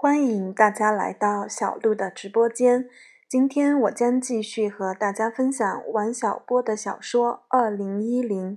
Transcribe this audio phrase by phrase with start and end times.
[0.00, 2.88] 欢迎大家来到小鹿的直播间。
[3.28, 8.52] 今天我将继续和大家分享王小波的小说《二零一零》。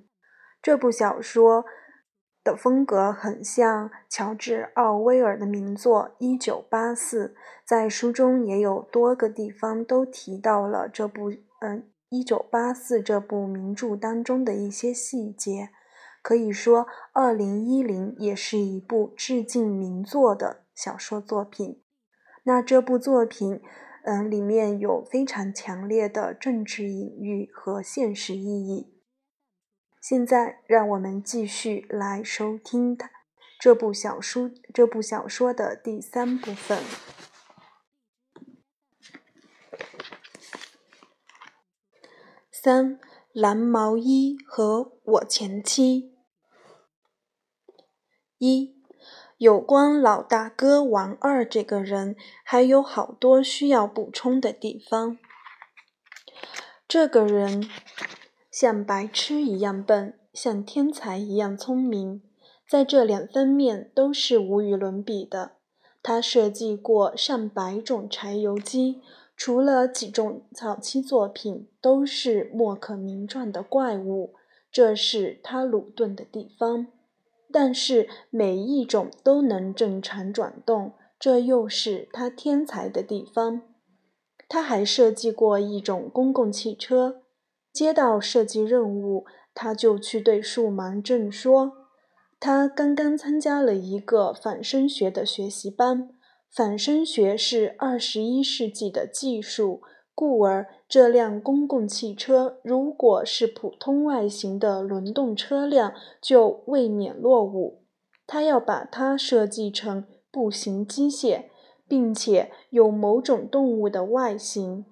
[0.62, 1.66] 这部小说
[2.44, 7.30] 的风格很像乔治·奥威尔的名作《一九八四》，
[7.66, 11.32] 在书中也有多个地方都提到了这部
[11.62, 11.80] 嗯
[12.10, 15.70] 《一九八四》这部名著当中的一些细节。
[16.22, 20.62] 可以说，《二零一零》也是一部致敬名作的。
[20.84, 21.80] 小说作品，
[22.42, 23.62] 那这部作品，
[24.04, 28.92] 嗯，里面有非常强烈的政治隐喻和现实意义。
[30.02, 33.12] 现在，让我们继续来收听它
[33.60, 36.84] 这部小说这部小说的第三部分。
[42.52, 43.00] 三
[43.32, 46.16] 蓝毛衣和我前妻
[48.40, 48.81] 一。
[49.42, 55.18] 有关老大哥王二这个人，还有好多需要补充的地方。
[56.88, 57.68] 这个人
[58.52, 62.22] 像白痴一样笨，像天才一样聪明，
[62.70, 65.54] 在这两方面都是无与伦比的。
[66.04, 69.02] 他设计过上百种柴油机，
[69.36, 74.36] 除了几种早期作品都是莫可名状的怪物，
[74.72, 76.86] 这是他鲁钝的地方。
[77.52, 83.62] 但是每一种都能正常转动，这又是他天才的地方。
[84.48, 87.22] 他还设计过一种公共汽车，
[87.72, 91.74] 接到设计任务，他就去对数盲症说
[92.40, 96.10] ：“他刚刚参加了一个反声学的学习班，
[96.50, 99.82] 反声学是二十一世纪的技术。”
[100.14, 107.84] 故而，这辆公共汽车如果是普通外形的轮动车辆，就未免落伍。
[108.28, 111.46] 他要把它设计成步行机械，
[111.88, 114.84] 并且有某种动物的外形。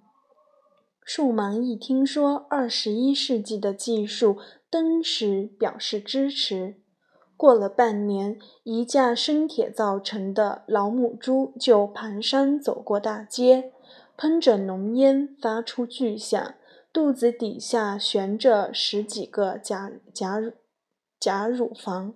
[1.03, 4.38] 树盲一听说二十一世纪的技术，
[4.69, 6.75] 登时表示支持。
[7.35, 13.74] 过了半年，一架生铁造成的老母猪就蹒跚走过大街。
[14.22, 16.53] 喷着浓烟，发出巨响，
[16.91, 20.41] 肚子底下悬着十几个假假
[21.18, 22.13] 假乳房，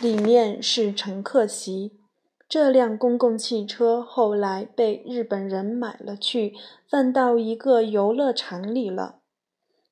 [0.00, 1.98] 里面是乘客席。
[2.48, 6.54] 这辆公共汽车后来被日本人买了去，
[6.88, 9.16] 放到一个游乐场里了。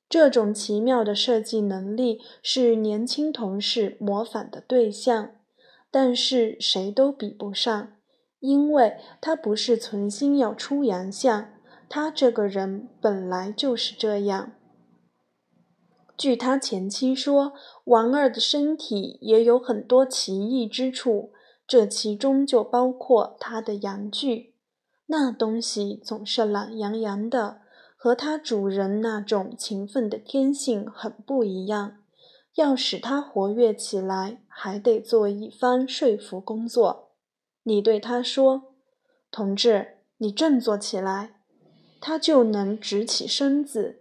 [0.07, 5.31] 这种奇妙的设计能力是年轻同事模仿的对象，
[5.91, 7.91] 但是谁都比不上。
[8.41, 11.53] 因为他不是存心要出洋相，
[11.87, 14.51] 他这个人本来就是这样。
[16.17, 17.53] 据他前妻说，
[17.85, 21.31] 王二的身体也有很多奇异之处，
[21.65, 24.55] 这其中就包括他的阳具。
[25.07, 27.61] 那东西总是懒洋洋的，
[27.95, 31.97] 和他主人那种勤奋的天性很不一样。
[32.55, 37.10] 要使他活跃起来，还得做一番说服工作。
[37.63, 38.73] 你对他说
[39.31, 41.35] ：“同志，你振作起来，
[41.99, 43.97] 他就能直起身子；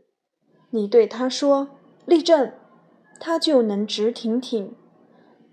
[0.70, 1.68] 你对他说
[2.06, 2.52] ：‘立正’，
[3.20, 4.74] 他就能直挺挺。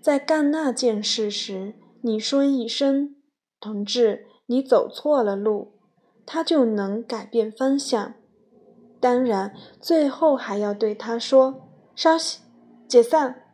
[0.00, 3.16] 在干那件事时，你说一声
[3.60, 5.74] ‘同志，你走错了路’，
[6.24, 8.14] 他就能改变方向。
[8.98, 12.40] 当然，最后还要对他说：‘稍息，
[12.88, 13.44] 解散’，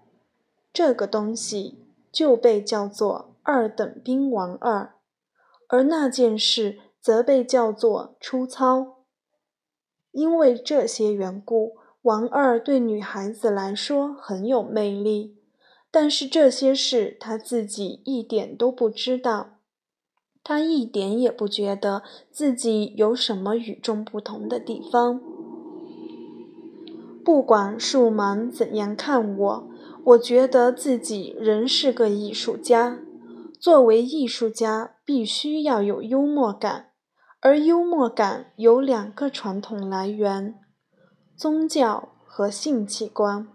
[0.73, 4.95] 这个东西就被叫做。”二等兵王二，
[5.69, 9.05] 而那件事则被叫做粗糙。
[10.11, 15.37] 因为这些缘故，王二对女孩子来说很有魅力，
[15.91, 19.59] 但是这些事他自己一点都不知道，
[20.43, 25.21] 他一点也不觉得自己有什么与众不同的地方。
[27.25, 29.69] 不管树盲怎样看我，
[30.05, 33.01] 我觉得自己仍是个艺术家。
[33.65, 36.91] 作为艺术家，必须要有幽默感，
[37.41, 40.57] 而幽默感有两个传统来源：
[41.35, 43.49] 宗教和性器官。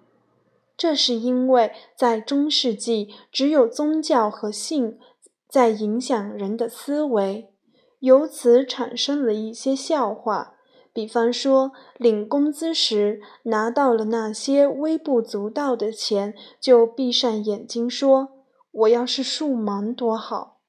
[0.76, 4.98] 这是因为在中世纪，只有宗教和性
[5.48, 7.54] 在影响人的思维，
[8.00, 10.56] 由此产生了一些笑话。
[10.92, 18.39] 比方说，领工资时拿到了那些微不足道的钱，就闭上眼睛说。
[18.72, 20.62] 我要是树盲多好，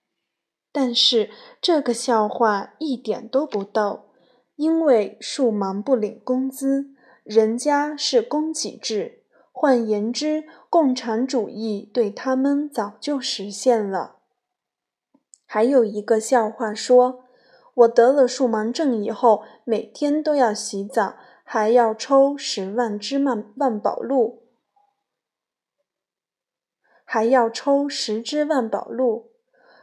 [0.73, 1.31] 但是
[1.61, 4.11] 这个笑话一点都不逗，
[4.57, 14.17] 因为树盲不领工资，人家是供给制，换言之，共产主义对他们早就实现了。
[15.45, 17.25] 还有一个笑话说，
[17.75, 24.40] 我得了树盲症以后，每天都要洗澡，还要抽十万支万万宝路，
[27.13, 29.33] 还要抽十支万宝路。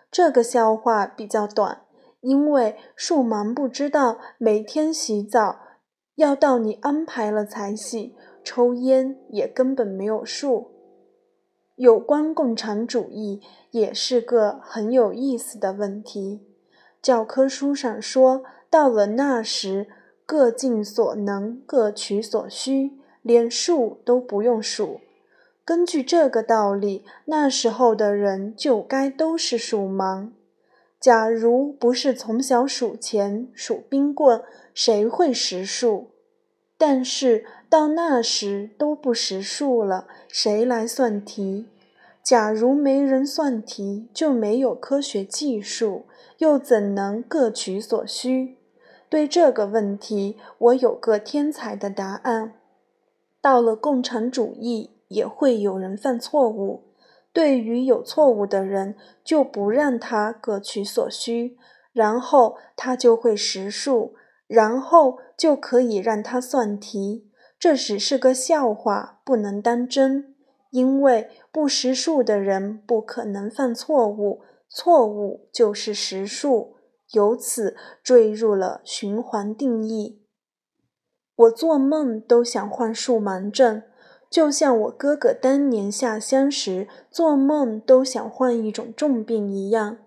[0.10, 1.82] 这个笑话比较短，
[2.22, 5.60] 因为树盲不知道每天洗澡
[6.16, 8.16] 要到你安排了才洗，
[8.46, 10.72] 抽烟也根本没有数。
[11.76, 13.42] 有关共产主义
[13.72, 16.48] 也是个很有意思的问题。
[17.02, 19.88] 教科书上说，到了那时，
[20.26, 25.02] 各尽所能，各取所需，连数都不用数。
[25.68, 30.30] 根据这个道理，那时候的人就该都是数盲。
[30.98, 34.42] 假如不是从小数钱、数冰棍，
[34.74, 36.12] 谁会识数？
[36.78, 41.66] 但是到那时都不识数了，谁来算题？
[42.24, 46.06] 假如没人算题，就没有科学技术，
[46.38, 48.56] 又怎能各取所需？
[49.10, 52.54] 对这个问题，我有个天才的答案：
[53.42, 56.94] 到了共产主义，也会有人犯错误。
[57.34, 61.58] 对于有错误的人，就不让他各取所需，
[61.94, 64.16] 然后他就会识数。
[64.48, 70.34] 然后就可以让他算题，这只是个笑话，不能当真。
[70.70, 76.78] 因为不识数的人不可能犯错误，错误就是识数，
[77.12, 80.22] 由此坠入了循环定义。
[81.36, 83.84] 我做梦都想患数盲症，
[84.30, 90.00] 就像我哥哥当年下乡时做梦都想患一种重病一样。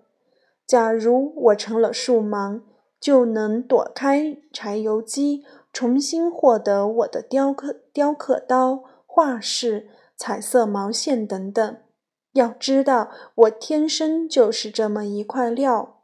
[0.66, 2.60] 假如我成了树盲，
[3.00, 11.76] 就能躲开柴油机，重新获得我的雕刻雕刻刀、画室、彩色毛线等等。
[12.34, 16.02] 要知道，我天生就是这么一块料。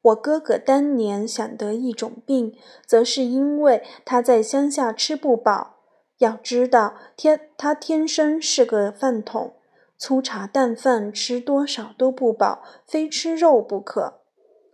[0.00, 2.54] 我哥哥当年想得一种病，
[2.86, 5.79] 则是因为他在乡下吃不饱。
[6.20, 9.54] 要知道，天他天生是个饭桶，
[9.96, 14.20] 粗茶淡饭吃多少都不饱，非吃肉不可。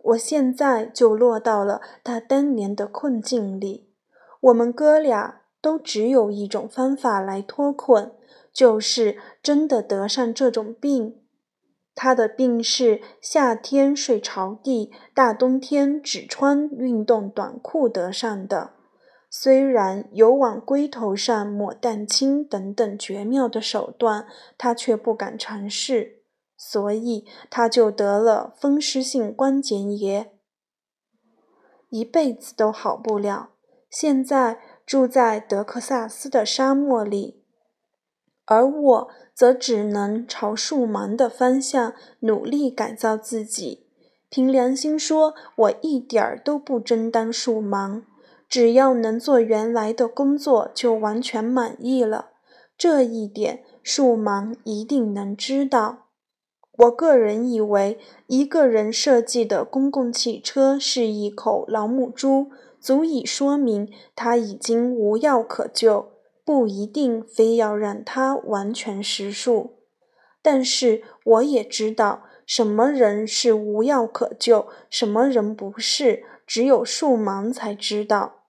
[0.03, 3.89] 我现在就落到了他当年的困境里。
[4.41, 8.11] 我们哥俩都只有一种方法来脱困，
[8.51, 11.21] 就是真的得上这种病。
[11.95, 18.76] 他的病是夏天睡朝地，大冬天只穿运动短裤得上的。
[19.39, 24.25] 虽然有往龟头上抹蛋清等等绝妙的手段，
[24.57, 26.23] 他却不敢尝试。
[26.57, 30.31] 所以他就得了风湿性关节炎，
[31.91, 33.51] 一辈子都好不了。
[33.91, 37.43] 现在住在德克萨斯的沙漠里，
[38.45, 43.85] 而我则只能朝树盲的方向努力改造自己。
[44.31, 48.01] 凭良心说，我一点儿都不争当树盲，
[48.49, 52.29] 只要能做原来的工作，就完全满意了。
[52.77, 56.07] 这一点，树盲一定能知道。
[56.77, 57.97] 我个人以为，
[58.27, 66.11] 一个人设计的公共汽车是一口老母猪，足以说明他已经无药可救，
[66.45, 69.77] 不一定非要让他完全实数。
[70.43, 78.45] 但是我也知道，什么人是无药可救，什么人不是，只有树盲才知道。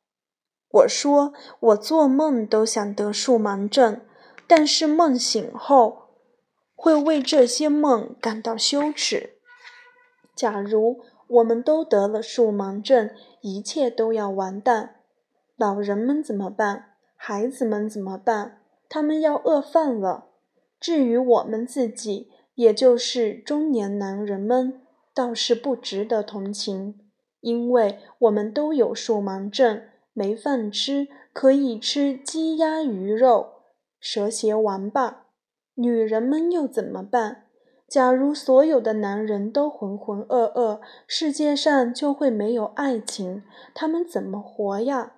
[0.70, 4.00] 我说，我做梦都想得树盲症，
[4.46, 6.06] 但是梦醒后。
[6.80, 9.40] 会为这些梦感到羞耻。
[10.36, 15.00] 假如我们都得了树盲症，一切都要完蛋。
[15.56, 16.90] 老人们怎么办？
[17.16, 18.60] 孩子们怎么办？
[18.88, 20.26] 他们要饿饭了。
[20.78, 24.80] 至于我们自己，也就是中年男人们，
[25.12, 27.07] 倒是不值得同情，
[27.40, 33.62] 因为我们都有数盲症，没饭吃，可以吃鸡鸭鱼肉、
[34.00, 35.26] 蛇蝎王八。
[35.74, 37.44] 女人们又怎么办？
[37.88, 45.14] 假如所有的男人都浑浑噩噩，世界上就会没有爱情，他们怎么活呀？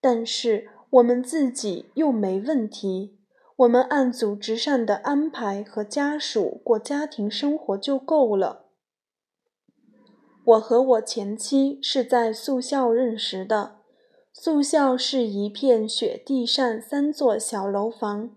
[0.00, 3.18] 但是我们自己又没问题，
[3.56, 8.65] 我们按组织上的安排和家属过家庭生活就够了。
[10.46, 13.78] 我和我前妻是在宿校认识的，
[14.32, 18.30] 宿校是一片雪地上三座小楼房。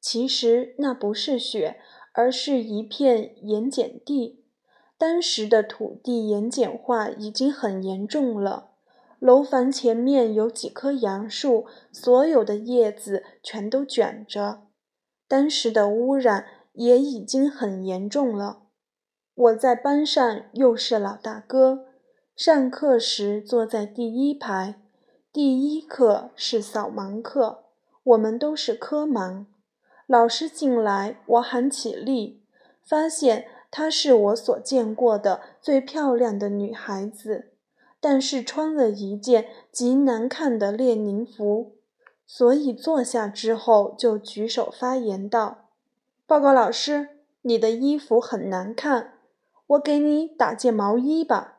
[0.00, 1.76] 其实那不是雪，
[2.14, 4.42] 而是一片盐碱地。
[4.96, 8.70] 当时的土地盐碱化已经很严重了。
[9.18, 14.62] 楼房前面有几棵杨树，所有的叶子全都卷着。
[15.28, 18.59] 当时的污染也已经很严重了。
[19.34, 21.86] 我在班上又是老大哥，
[22.36, 24.74] 上课时坐在第一排，
[25.32, 27.64] 第一课是扫盲课，
[28.02, 29.46] 我们都是科盲。
[30.06, 32.42] 老师进来，我喊起立，
[32.84, 37.52] 发现她是我所见过的最漂亮的女孩子，
[38.00, 41.76] 但是穿了一件极难看的列宁服，
[42.26, 45.68] 所以坐下之后就举手发言道
[46.26, 47.10] ：“报告老师，
[47.42, 49.14] 你的衣服很难看，
[49.70, 51.58] 我给你打件毛衣吧。”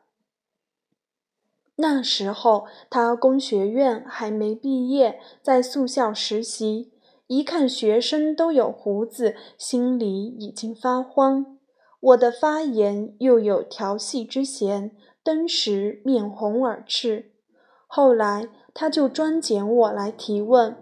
[1.76, 6.92] 那时候他工学院还没毕业，在宿校实习。
[7.26, 11.58] 一看学生都有胡子，心里已经发慌。
[11.98, 17.32] 我的发言又有调戏之嫌，登时面红耳赤。
[17.86, 20.76] 后来他就专拣我来提问，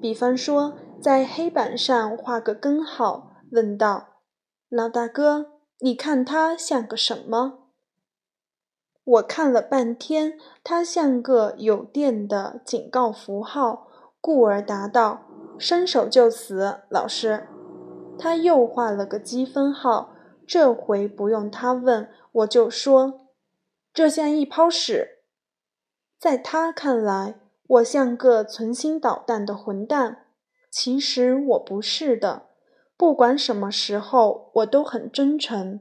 [0.00, 4.20] 比方说在黑板上画个根号，问道
[4.70, 7.70] ：“老大哥，你看它像个什么？”
[9.04, 13.86] 我看了半天，它像个有电的警告符号，
[14.20, 15.22] 故而答道。
[15.58, 17.48] 伸手就死，老师。
[18.18, 20.14] 他又画了个积分号，
[20.46, 23.28] 这回不用他问，我就说
[23.94, 25.22] ：“这像一泡屎。”
[26.20, 30.26] 在他看来，我像个存心捣蛋的混蛋。
[30.70, 32.48] 其实我不是的，
[32.96, 35.80] 不管什么时候，我都很真诚。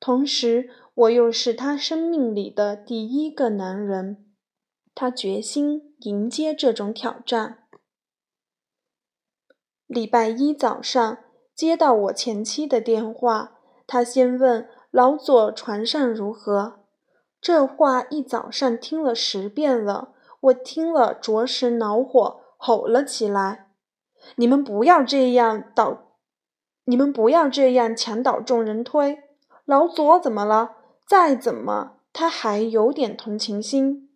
[0.00, 4.26] 同时，我又是他生命里的第一个男人。
[4.94, 7.66] 他决心迎接这种挑战。
[9.86, 11.18] 礼拜一早上
[11.54, 16.84] 接到我前妻的电话，他先问老左船上如何。
[17.40, 23.70] 这话一早上听了十遍了，我听了着实恼火，吼了起来
[24.36, 26.13] ：“你们不要这样倒，
[26.84, 29.18] 你们不要这样墙倒众人推。
[29.64, 30.76] 老左怎么了？
[31.06, 34.10] 再怎么，他还有点同情心。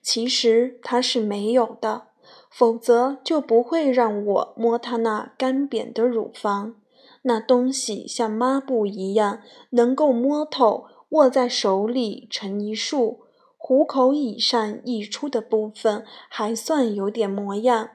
[0.00, 2.08] 其实他是没有的。”
[2.52, 6.74] 否则就不会让我摸他那干瘪的乳房，
[7.22, 13.22] 那东西像抹布一样，能够摸透，握在手里成一束。
[13.56, 17.92] 虎口以上溢出的部分还算有点模样。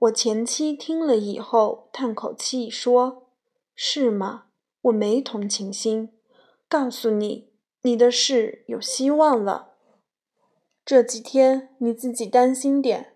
[0.00, 3.30] 我前妻听了以后叹口气说
[3.74, 4.44] ：“是吗？
[4.82, 6.10] 我没同情心。
[6.68, 7.50] 告诉你，
[7.82, 9.72] 你的事有希望了。
[10.84, 13.14] 这几天你自己当心点。”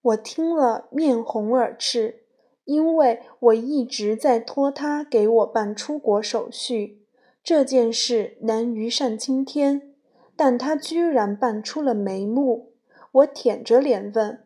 [0.00, 2.22] 我听了，面红耳赤，
[2.64, 7.04] 因为我一直在托他给我办出国手续。
[7.42, 9.94] 这件事难于上青天，
[10.34, 12.72] 但他居然办出了眉目。
[13.12, 14.44] 我舔着脸问：“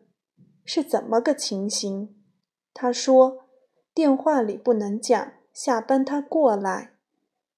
[0.63, 2.15] 是怎么个情形？”
[2.73, 3.45] 他说
[3.93, 6.93] ：“电话里不能讲，下班他过来。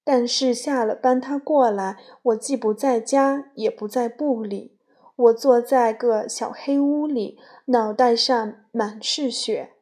[0.04, 4.78] 但是下了班他过来，我既不在家，也不在部里。”
[5.16, 9.74] 我坐在个小黑屋里，脑袋上满是血。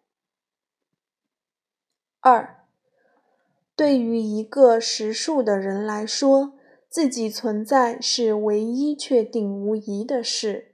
[2.20, 2.66] 二，
[3.78, 6.54] 对于一个实数的人来说，
[6.90, 10.71] 自己存在是唯一确定无疑的事。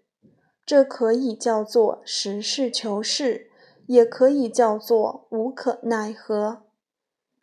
[0.68, 3.50] 这可以叫做实事求是，
[3.86, 6.64] 也可以叫做无可奈何。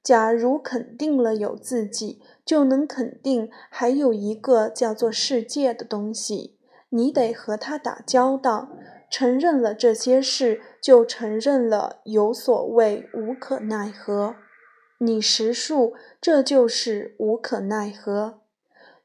[0.03, 6.59] 假如肯定了有自己，就能肯定还有一个叫做世界的东西。
[6.91, 8.69] 你得和他打交道，
[9.11, 14.37] 承认了这些事，就承认了有所谓无可奈何。
[14.99, 18.44] 你实数，这就是无可奈何。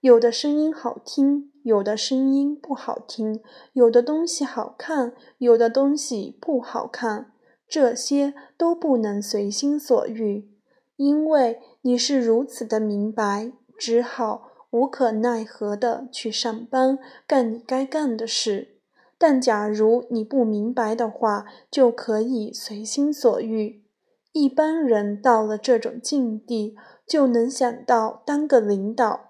[0.02, 3.42] 有的声音好听，有的声音不好听；
[3.74, 7.34] 有的东西好看，有的东西不好看。
[7.68, 10.50] 这些都不能随心所欲，
[10.96, 14.48] 因为你是如此的明白，只好。
[14.72, 18.78] 无可奈何的去上班干你该干的事，
[19.18, 23.84] 但假如你不明白的话，就可以随心所欲。
[24.32, 26.76] 一般人到了这种境地，
[27.08, 29.29] 就能想到当个领导。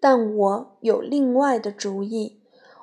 [0.00, 2.40] 但我有另外的主意，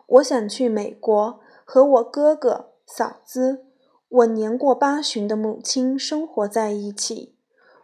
[0.07, 3.65] 我想去美国和我哥哥、嫂子、
[4.10, 7.36] 我年过八旬的母亲生活在一起。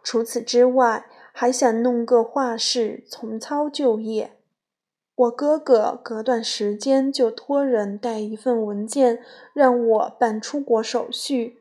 [0.04, 4.36] 除此之外，还想弄个画室重操旧业。
[5.14, 9.20] 我哥哥隔段时间就托人带一份文件
[9.54, 11.58] 让我办出国手续，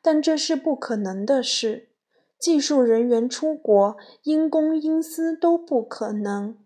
[0.00, 1.88] 但这是不可能的事。
[2.38, 6.56] 技术人员出国，因公因私都不可能。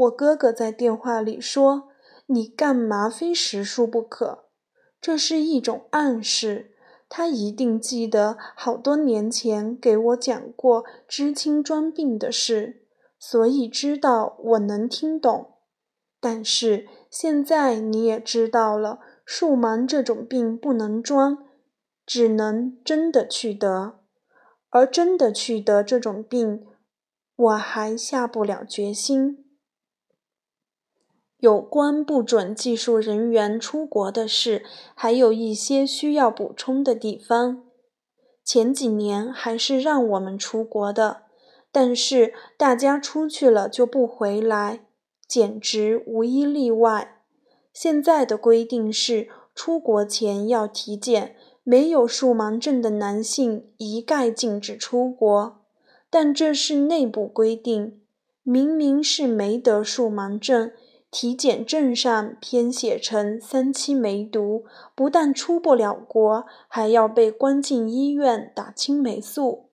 [0.00, 1.90] 我哥哥在电话里说
[2.26, 4.46] ：“你干嘛非实数不可？”
[4.98, 6.72] 这是一种暗示，
[7.08, 12.86] 他一定记得好多年前给我讲过知青装病的事，
[13.18, 15.56] 所以知道我能听懂。
[16.18, 21.44] 但是现在你也知道了，树盲这种病不能装，
[22.06, 24.00] 只能真的去得。
[24.70, 26.64] 而真的去得这种病，
[27.36, 29.44] 我还下不了决心。
[31.40, 34.62] 有关不准技术人员出国的事，
[34.94, 37.64] 还有一些需要补充的地方。
[38.44, 41.22] 前几年还是让我们出国的，
[41.72, 44.80] 但是大家出去了就不回来，
[45.26, 47.22] 简直无一例外。
[47.72, 55.60] 现在的规定是，出国前要体检，没有数盲症的男性一概禁止出国。
[56.10, 58.00] 但这是内部规定，
[58.42, 60.72] 明明是没得数盲症。
[61.10, 64.64] 体检证上偏写成三期梅毒，
[64.94, 69.70] 不但出不了国，还要被关进医院打青霉素。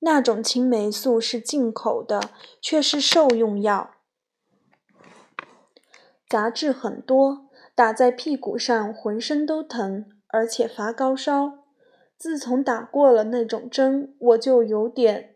[0.00, 3.92] 那种青霉素是进口的，却是兽用药。
[6.28, 11.60] 杂质很多，打在屁股上浑身都疼，而且发高烧。
[12.18, 15.31] 自从打过了那种针，我就有点。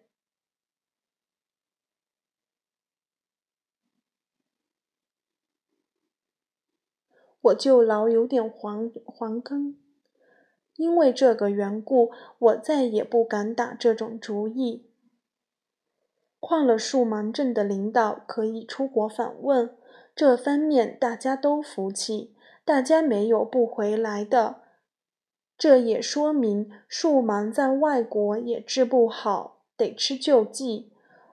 [7.47, 9.75] 我就老有点黄黄疸，
[10.77, 14.91] 因为这个缘故，我再也不敢打这种主意。
[16.41, 19.77] 患了数盲症的领导可以出国访问，
[20.15, 22.35] 这方面大家都服气，
[22.65, 24.63] 大家没有不回来的。
[25.59, 30.93] 这也说明数盲在外国也治不好，得吃救济。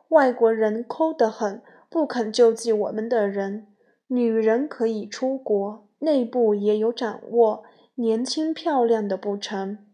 [0.10, 3.68] 外国人抠得很，不肯救济我们的人。
[4.08, 5.88] 女人可以出国。
[6.04, 7.64] 内部也有掌握，
[7.96, 9.88] 年轻漂亮的不成？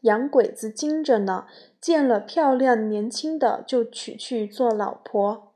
[0.00, 1.46] 洋鬼子精着呢，
[1.80, 5.54] 见了漂亮年轻的就娶去做老婆。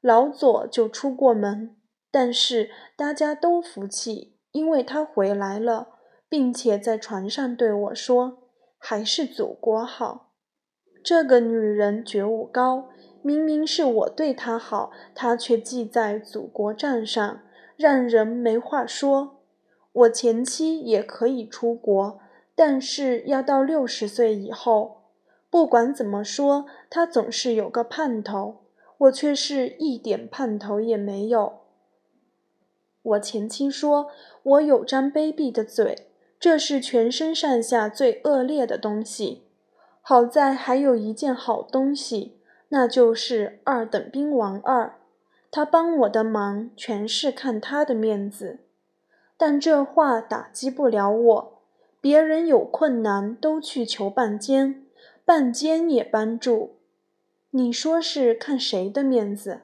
[0.00, 1.76] 老左就出过门，
[2.10, 5.88] 但是大家都服气，因为他回来了，
[6.28, 10.32] 并且在船上对我说：“还是祖国好。”
[11.04, 12.88] 这个女人觉悟高，
[13.22, 17.40] 明明是我对她好，她却记在祖国账上。
[17.78, 19.36] 让人没话说。
[19.92, 22.20] 我前妻也可以出国，
[22.54, 24.96] 但是要到六十岁以后。
[25.48, 28.64] 不管怎么说，他总是有个盼头，
[28.98, 31.60] 我却是一点盼头也没有。
[33.00, 34.08] 我前妻说
[34.42, 39.44] 我有张卑鄙的嘴，这是全身上下最恶劣的东西。
[40.02, 44.97] 好在还有一件好东西，那就是二等兵王二。
[45.50, 48.58] 他帮我的忙，全是看他的面子，
[49.36, 51.62] 但这话打击不了我。
[52.00, 54.84] 别人有困难都去求半间，
[55.24, 56.76] 半间也帮助。
[57.50, 59.62] 你说是看谁的面子？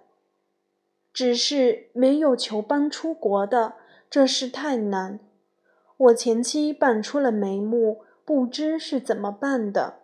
[1.13, 3.75] 只是没有求帮出国的，
[4.11, 5.21] 这事太难。
[5.97, 10.01] 我前妻办出了眉目，不知是怎么办的。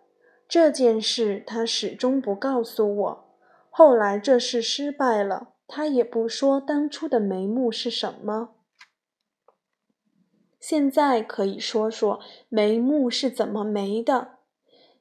[0.47, 3.25] 这件事他始终不告诉我。
[3.69, 5.49] 后来这事失败了。
[5.73, 8.55] 他也不说当初的眉目是什么，
[10.59, 14.39] 现在可以说说眉目是怎么没的。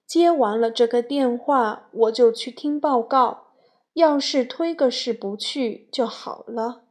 [0.06, 3.48] 接完了这个电话，我就去听报告。
[3.94, 6.84] 要是推个事不去就好了。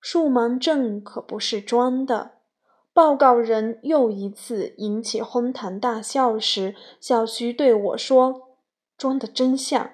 [0.00, 2.38] 数盲症可不是装的。
[2.94, 8.56] 报告人又一次引起哄堂大笑时，小徐对我说
[8.96, 9.90] ：“装的真像。”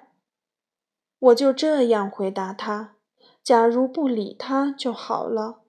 [1.19, 2.92] 我就这样回答他
[3.43, 5.59] ：“假如不理他就好了。”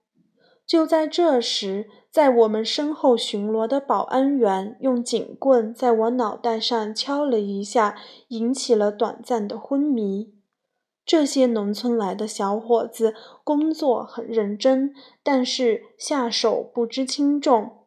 [0.66, 7.96] 就在这时，在我们身后巡逻的保安员用警棍在我脑袋上敲了一下，
[8.28, 10.32] 引起了短暂的昏迷。
[11.04, 17.84] 这些农村来的小伙子工作很认真，但是下手不知轻重。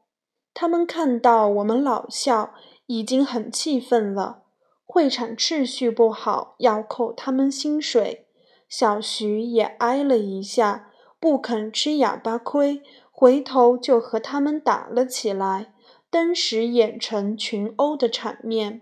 [0.53, 2.53] 他们看到我们老校，
[2.85, 4.43] 已经很气愤了。
[4.85, 8.26] 会场秩序不好，要扣他们薪水。
[8.69, 15.73] 小徐也挨了一下，不肯吃哑巴亏，回头就和他们打了起来，
[16.09, 18.81] 当时演成群殴的场面。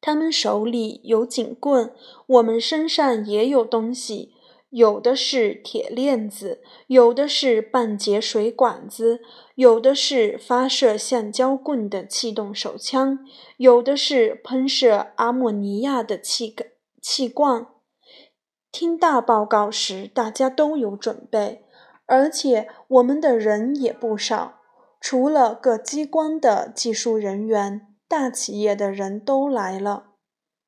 [0.00, 1.92] 他们手里有警棍，
[2.26, 4.34] 我们身上也有东西。
[4.70, 9.20] 有的是铁链子，有的是半截水管子，
[9.54, 13.20] 有的是发射橡胶棍的气动手枪，
[13.56, 16.54] 有的是喷射阿莫尼亚的气
[17.00, 17.68] 气罐。
[18.78, 21.64] 听大报告时，大家都有准备，
[22.04, 24.56] 而且我们的人也不少。
[25.00, 30.08] 除了各机关的技术人员，大企业的人都来了。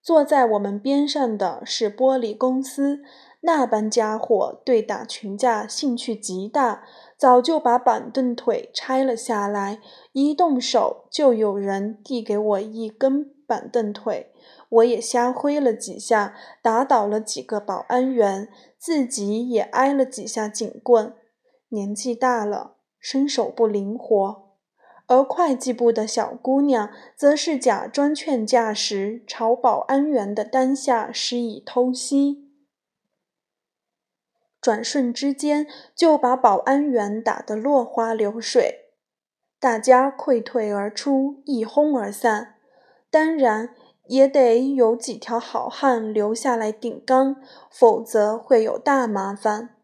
[0.01, 3.01] 坐在我们边上的是玻璃公司，
[3.43, 6.85] 那帮家伙对打群架兴趣极大，
[7.19, 9.81] 早就把板凳腿拆了下来，
[10.15, 14.33] 一动手就有人递给我一根板凳腿，
[14.69, 21.15] 我也瞎挥了几下，打倒了几个保安员，自己也挨了几下警棍。
[21.69, 24.49] 年纪大了，身手不灵活。
[25.07, 32.51] 而会计部的小姑娘则是假装劝架时，朝保安员的当下施以偷袭，
[34.61, 38.91] 转瞬之间就把保安员打得落花流水，
[39.59, 42.57] 大家溃退而出，一哄而散。
[43.11, 43.75] 当然，
[44.09, 47.37] 也得有几条好汉留下来顶缸，
[47.71, 49.77] 否则会有大麻烦。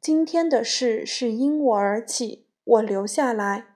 [0.00, 3.66] 今天的事是因我而起，我留下来。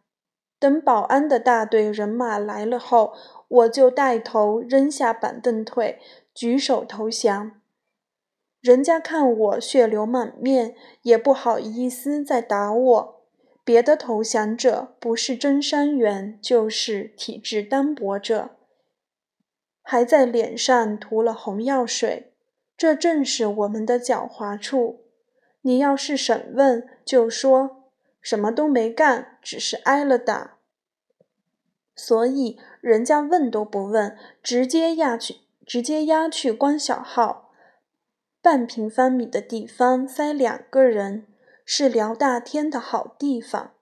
[0.59, 3.13] 等保安的大队人马来了后，
[3.49, 5.99] 我就带头扔下板凳腿，
[6.35, 7.53] 举手投降。
[8.61, 13.23] 人家看我血流满面，也不好意思再打我。
[13.63, 18.51] 别的投降者不是真伤员，就是体质单薄者，
[19.89, 22.33] 还在脸上涂了红药水。
[22.77, 25.05] 这正是我们的狡猾处。
[25.63, 27.85] 你要是审问，就说。
[28.21, 30.57] 什么都没干，只是挨了打，
[31.95, 37.53] 所以人家问都不问，直接押去，直接押去关小号。
[38.43, 41.29] 半平方米的地方塞两个人，
[41.65, 43.75] 是聊大天的好地方。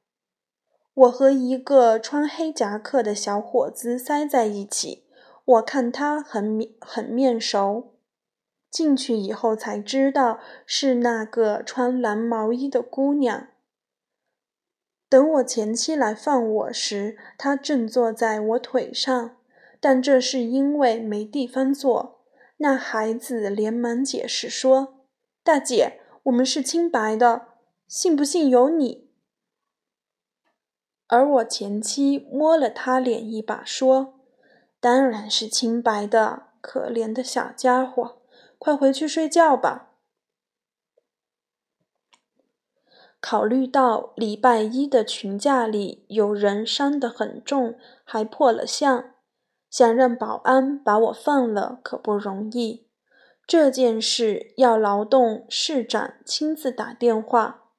[0.92, 5.03] 我和一个穿黑夹克的小伙子塞在一起，
[5.44, 7.94] 我看他很面很面熟，
[8.70, 13.48] 进去以后才知道是那个穿蓝毛衣的姑娘。
[15.08, 19.36] 等我前妻来放我时，她正坐在我腿上，
[19.78, 22.24] 但这是因为没地方坐。
[22.56, 25.06] 那孩子连忙解释说
[25.44, 27.48] ：“大姐，我们是清白的，
[27.86, 29.10] 信不信由你。”
[31.06, 34.20] 而我前妻摸了他脸一把，说
[34.84, 38.18] ：“当然是清白的，可怜的小家伙，
[38.58, 39.92] 快回去睡觉吧。”
[43.18, 49.14] 考虑到礼拜一的群架里有人伤得很重，还破了相，
[49.70, 52.86] 想让保安把我放了可不容易。
[53.46, 57.70] 这件事要劳动市长亲自打电话。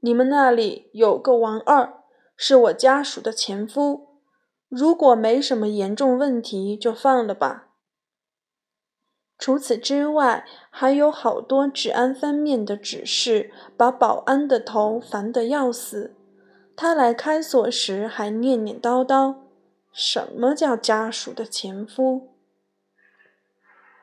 [0.00, 2.02] 你们那里有个王二，
[2.34, 4.11] 是我家属的前夫，
[4.72, 7.68] 如果没什么严重问题，就放了吧。
[9.38, 16.14] 除此之外，还有好多治安方面的指示，把保安的头烦得要死。
[16.74, 19.34] 他来开锁时还念念叨叨
[19.92, 22.30] ：“什么叫家属的前夫？”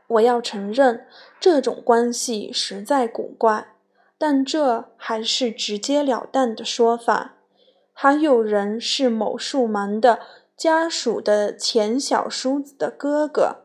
[0.05, 1.07] 我要承认，
[1.39, 3.73] 这种关系实在古怪，
[4.19, 7.37] 但这还是直截了当的说法。
[8.01, 10.19] 还有人是某树蛮的
[10.59, 13.63] 家属的前小叔子的哥哥。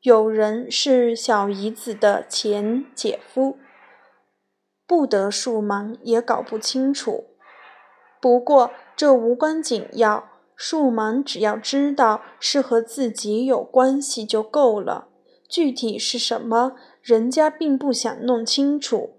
[0.00, 3.56] 有人是小姨子的前姐夫，
[4.84, 7.26] 不得数忙也搞不清楚。
[8.20, 15.06] 不过这无关紧要，数忙只要知道是和自己有关系就够了。
[15.48, 19.18] 具体是什么，人家并不想弄清楚。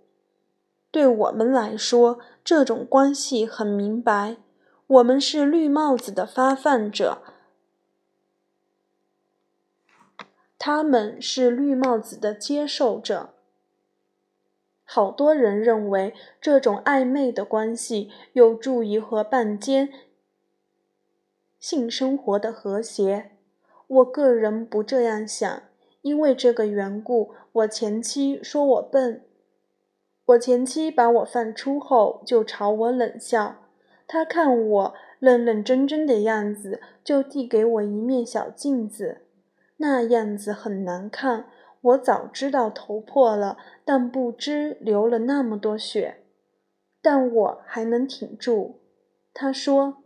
[0.91, 4.35] 对我们来说，这种关系很明白，
[4.87, 7.23] 我们是绿帽子的发放者。
[10.59, 13.31] 他们是绿帽子的接受者。
[14.83, 19.91] 好多人认为这种暧昧的关系有助于和伴间
[21.59, 23.31] 性生活的和谐。
[23.87, 25.63] 我个人不这样想，
[26.01, 29.25] 因为这个缘故，我前妻说我笨。
[30.25, 33.64] 我前妻把我放出后，就朝我冷笑。
[34.07, 39.21] 他看我愣愣怔怔的样子，就递给我一面小镜子。
[39.77, 41.47] 那样子很难看，
[41.81, 46.23] 我早知道头破了，但不知流了那么多血，
[47.01, 48.79] 但我还能挺住。
[49.33, 49.97] 他说：“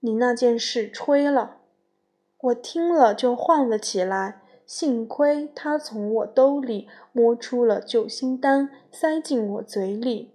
[0.00, 1.58] 你那件事吹了。”
[2.42, 10.32] 我听了就晃了起来，幸亏他从我兜里摸出了救心丹，塞进我嘴里。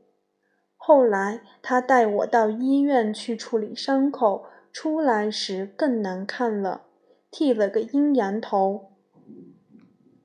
[0.87, 6.83] 后来他带我到医院去处理伤口，出来时更难看了。
[7.31, 8.91] 剃了个阴阳头，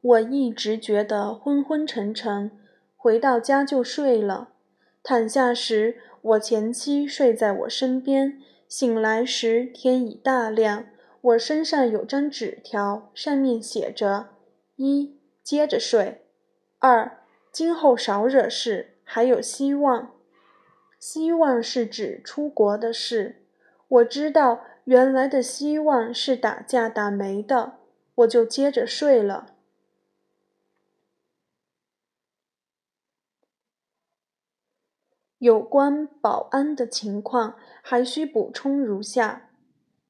[0.03, 2.51] 我一直觉得昏昏沉沉，
[2.95, 4.51] 回到家就睡了。
[5.03, 10.85] 躺下时，我前妻睡在我身边，醒来时天已大亮。
[11.23, 14.27] 我身上有张纸条，上面写着：
[14.77, 16.19] 一，接着睡；
[16.81, 20.11] 二，今后少惹事，还有希望。
[21.01, 23.43] 希望是指出国的事。
[23.89, 27.79] 我知道原来的希望是打架打没的，
[28.17, 29.55] 我就接着睡了。
[35.39, 39.49] 有关保安的情况，还需补充如下：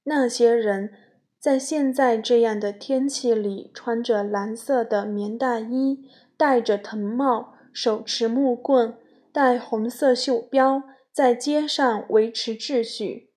[0.03, 0.92] 那些人
[1.38, 8.96] 在现在这样的天气里，穿着蓝色的棉大衣，戴着藤帽，手持木棍，
[9.32, 13.30] 戴红色袖标，在街上维持秩序。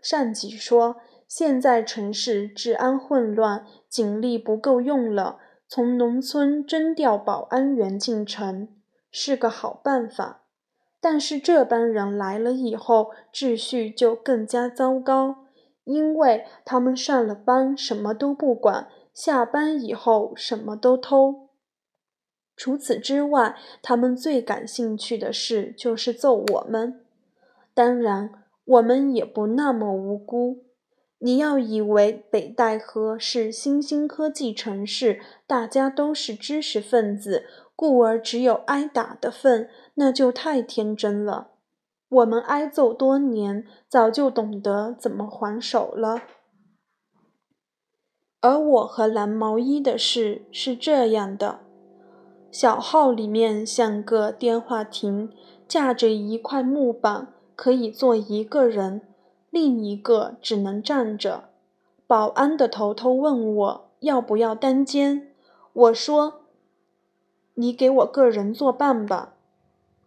[0.00, 8.68] 上级说，现在城市治安混乱，警力不够用了，从农村征调保安员进城，
[9.10, 10.44] 是个好办法。
[11.00, 15.46] 但是这帮人来了以后，秩序就更加糟糕，
[15.84, 21.41] 因为他们上了班什么都不管，下班以后什么都偷。
[22.62, 27.00] 除此之外，他们最感兴趣的事就是揍我们。
[27.74, 28.30] 当然，
[28.64, 30.62] 我们也不那么无辜。
[31.18, 37.46] 你要以为北戴河是新兴科技城市，大家都是知识分子。
[37.74, 41.48] 故而只有挨打的份，那就太天真了。
[42.08, 46.22] 我们挨揍多年，早就懂得怎么还手了。
[48.40, 51.61] 而我和蓝毛衣的事是这样的：
[52.52, 55.30] 小号里面像个电话亭，
[55.66, 59.00] 架着一块木板，可以坐一个人，
[59.48, 61.44] 另一个只能站着。
[62.06, 65.32] 保安的头头问我要不要单间，
[65.72, 66.42] 我说。
[67.54, 69.32] 你给我个人作伴吧。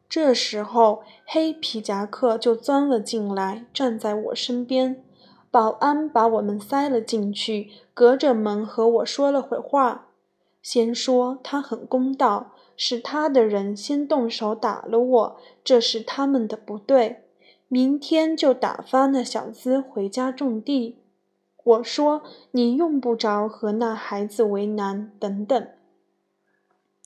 [0.07, 5.03] 这时候，黑皮夹克就钻了进来，站在我身边。
[5.49, 10.09] 保安把我们塞了进去，隔着门和我说了会话。
[10.65, 17.21] 先说他很公道，是他的人先动手打了我，这是他们的不对。
[17.67, 20.97] 明天就打发那小子回家种地。
[21.63, 25.67] 我说你用不着和那孩子为难，等等。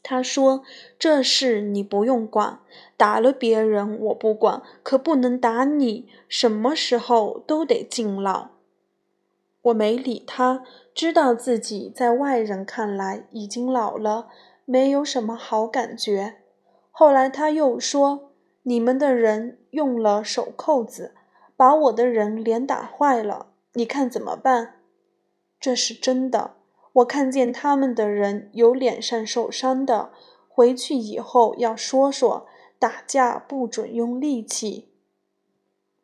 [0.02, 0.64] 他说
[0.98, 2.62] ：“这事你不用管，
[2.96, 6.08] 打了别人我不管，可不能打你。
[6.30, 8.52] 什么时候都得敬老。”
[9.64, 10.64] 我没理他，
[11.00, 14.28] 知道自己在外人看来已经老了，
[14.66, 16.40] 没有什么好感觉。
[16.92, 18.34] 后来他又说
[18.64, 21.16] ：“你们的人用了手扣子，
[21.56, 24.82] 把我的人脸打坏了，你看怎么办？”
[25.58, 26.56] 这是真的。
[26.92, 30.12] 我看见他们的人有脸上受伤的，
[30.50, 32.46] 回去以后要说说，
[32.78, 34.90] 打架不准用力气，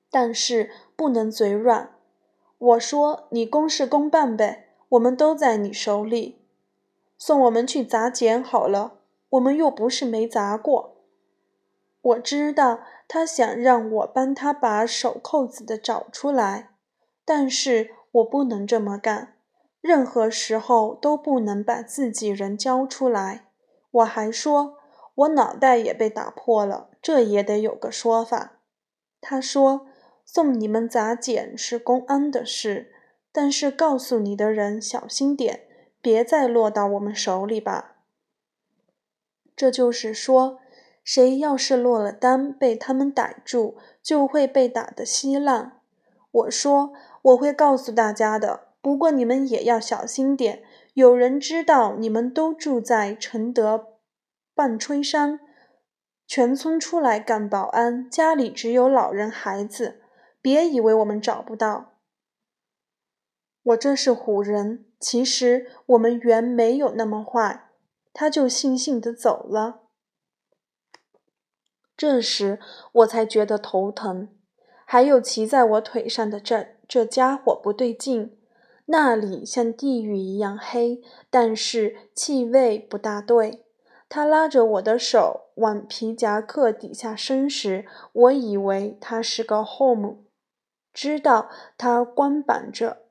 [0.09, 1.97] 但是不能嘴软。
[2.57, 4.64] 我说你公事公办呗，
[4.95, 6.39] 我们都在你手里，
[7.17, 10.95] 送我们去砸捡好了，我们又不是没砸过。
[12.01, 16.69] 我知道他想让我帮他把手扣子的找出来，
[17.25, 19.33] 但是我不能这么干。
[19.81, 23.49] 任何时候都不能把自己人交出来。
[23.91, 24.75] 我还说，
[25.15, 28.59] 我脑袋也被打破了，这也得有个说法。
[29.19, 29.87] 他说，
[30.23, 32.94] 送你们砸捡是公安的事，
[33.37, 35.67] 但是告诉你的人小心点，
[36.01, 37.97] 别再落到我们手里吧。
[39.57, 40.59] 这就是说，
[41.03, 45.81] 谁要是落了单，被他们逮住，就会被打得稀烂。
[46.31, 46.93] 我说，
[47.23, 48.69] 我会告诉大家的。
[48.81, 50.63] 不过你们也要小心点。
[50.93, 53.97] 有人知道你们都住在承德
[54.53, 55.41] 半吹山，
[56.25, 59.99] 全村出来干保安，家里只有老人孩子。
[60.41, 61.94] 别以为我们找不到，
[63.65, 64.85] 我这是唬人。
[64.99, 67.69] 其实我们原没有那么坏。
[68.13, 69.81] 他就悻悻地走了。
[71.97, 72.59] 这时
[72.93, 74.29] 我才觉得头疼，
[74.85, 78.37] 还有骑在我腿上的这这家伙不对劲。
[78.85, 83.65] 那里像地狱一样黑，但是气味不大对。
[84.07, 90.19] 他拉着我的手往皮夹克底下伸时，我以为他是个 home。
[90.93, 93.04] 知道他光板着，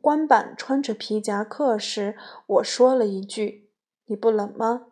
[0.00, 3.70] 光板穿着皮夹克时，我说了一句
[4.06, 4.86] ：“你不冷吗？”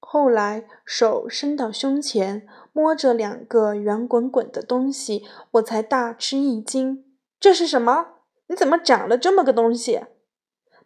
[0.00, 7.04] 后来手伸到胸前，摸着两个圆滚滚的东西，我才大吃一惊
[7.38, 8.14] ：“这是什么？”
[8.50, 10.06] 你怎么长了这么个东西？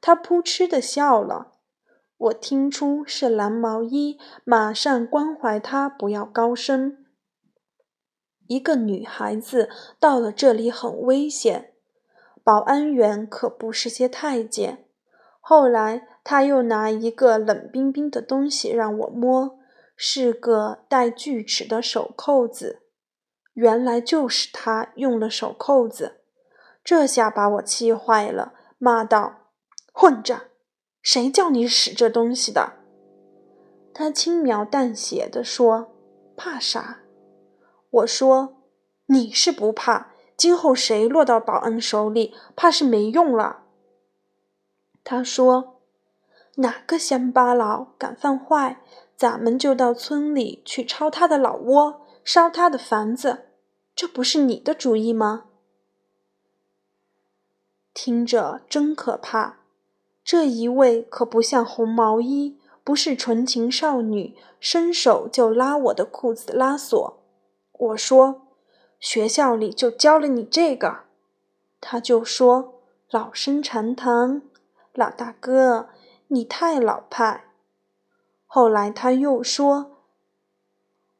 [0.01, 1.53] 他扑哧的笑了。
[2.17, 7.05] 我听出是蓝毛衣，马上关怀他，不要高声。
[8.49, 9.69] 一个女孩子
[10.01, 11.72] 到了这里很危险。
[12.45, 14.85] 保安员可不是些太监。
[15.41, 19.59] 后来他又拿一个冷冰冰的东西让我摸，
[19.97, 22.83] 是个带锯齿的手扣子。
[23.55, 26.23] 原来就是他用了手扣子，
[26.83, 29.51] 这下把我气坏了，骂道
[29.93, 30.41] ：“混账！
[31.03, 32.75] 谁叫你使这东西的？”
[33.93, 35.93] 他轻描淡写的说
[36.35, 37.01] ：“怕啥？”
[37.91, 38.63] 我说
[39.07, 40.12] ：“你是不怕，
[40.43, 43.63] 今后谁落到保安手里，怕是没用了。”
[45.05, 45.79] 他说
[46.59, 48.83] ：“哪个乡巴佬敢犯坏，
[49.17, 53.51] 咱们就到村里去抄他的老窝，烧他的房子。
[53.95, 55.45] 这不是你的主意吗？”
[57.95, 59.59] 听着真可怕。
[60.25, 67.23] 这一位可不像红毛衣，不是纯情少女，伸手就拉我的裤子拉锁。
[67.71, 68.49] 我说
[69.03, 71.01] ：“学校里就教了你这个。”
[71.83, 74.41] 他就说：“老生常谈。”
[74.95, 75.89] 老大哥，
[76.29, 77.45] 你太老派。
[78.47, 79.97] 后来他又说，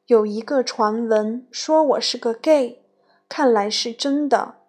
[0.05, 2.83] 有一个传闻说我是个 gay，
[3.27, 4.59] 看来是真的。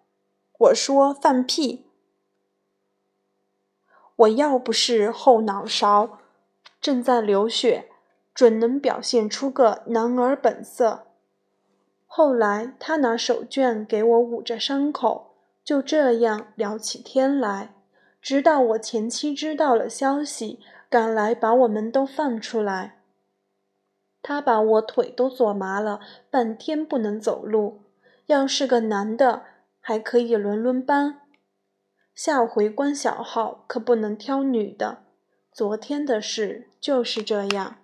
[0.57, 1.85] 我说放屁！
[4.15, 6.17] 我要不是后脑勺
[6.81, 7.91] 正在流血，
[8.33, 11.05] 准能表现出个男儿本色。
[12.17, 17.75] 后来他拿手绢给我捂着伤口，就这样聊起天来。
[18.21, 23.01] 直到我前妻知道了消息，赶来把我们都放出来。
[24.21, 25.99] 他把我腿都坐麻了，
[26.29, 27.81] 半天不能走路。
[28.27, 29.41] 要是个男的，
[29.81, 31.19] 还可以轮轮班。
[32.13, 34.99] 下回关小号可不能挑女的。
[35.51, 37.75] 昨天的事就是这样。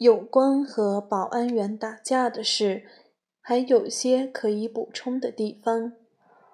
[0.00, 2.84] 有关和保安员打架的事，
[3.38, 5.92] 还有些可以补充的地方。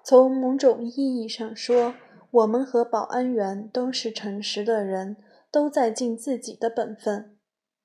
[0.03, 1.93] 从某种意义上说，
[2.29, 5.15] 我们和保安员都是诚实的人，
[5.49, 7.37] 都在尽自己的本分。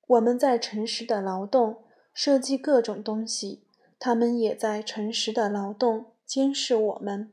[0.05, 1.77] 我们在诚实的劳动，
[2.13, 3.63] 设计各种东西；
[3.97, 7.31] 他们也在诚实的劳动，监视我们。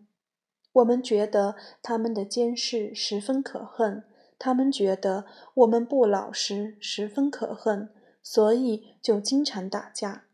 [0.75, 4.05] 我们觉得他们的监视十分可恨。
[4.39, 5.25] 他们觉得
[5.55, 7.91] 我们不老实，十分可恨，
[8.23, 10.25] 所以就经常打架。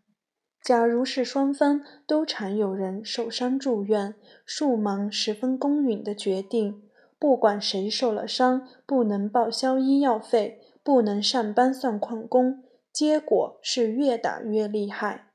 [0.63, 4.15] 假如是双方都常有人受伤住院，
[4.45, 6.83] 树忙十分公允的决定，
[7.19, 15.29] 不管谁受了伤，不能报销医药费，不能上班算旷工，结果是越打越厉害。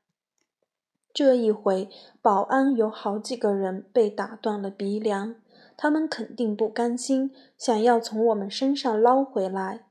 [1.14, 1.88] 这一回，
[2.20, 5.36] 保安有好几个人被打断了鼻梁。
[5.76, 9.86] 他们肯定不甘心，想要从我们身上捞回来。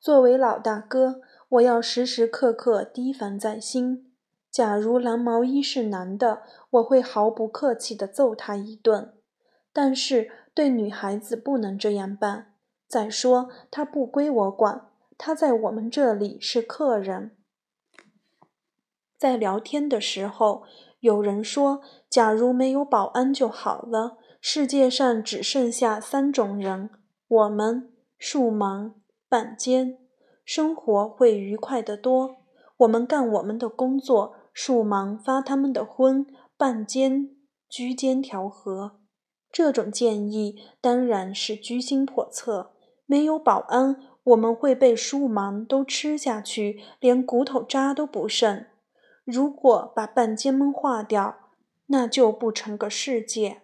[0.00, 4.12] 作为老大哥，我要时时刻刻提防在心。
[4.50, 9.14] 假如蓝毛衣是男的，我会毫不客气地揍他一顿。
[9.72, 12.54] 但是对女孩子不能这样办。
[12.88, 17.36] 再说，他不归我管，他在我们这里是客人。
[19.16, 20.64] 在聊天的时候，
[20.98, 26.90] 有人说：“假如没有保安就好了。”世界上只剩下三种人：
[27.28, 28.94] 我们、树盲、
[29.28, 29.98] 半间，
[30.52, 32.38] 生活会愉快得多。
[32.78, 36.26] 我们干我们的工作，树盲发他们的昏，
[36.56, 37.30] 半间
[37.68, 38.98] 居间调和。
[39.52, 42.72] 这种建议当然是居心叵测。
[43.06, 43.94] 没有保安，
[44.24, 48.66] 我们会被树盲都吃下去，连骨头渣都不剩。
[49.24, 51.36] 如果把半间们化掉，
[51.86, 53.62] 那就不成个世界。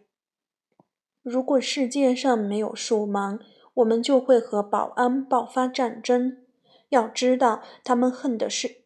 [1.25, 3.41] 如果世界上没有树盲，
[3.75, 6.46] 我们就会和保安爆发战争。
[6.89, 8.83] 要知道，他们恨的是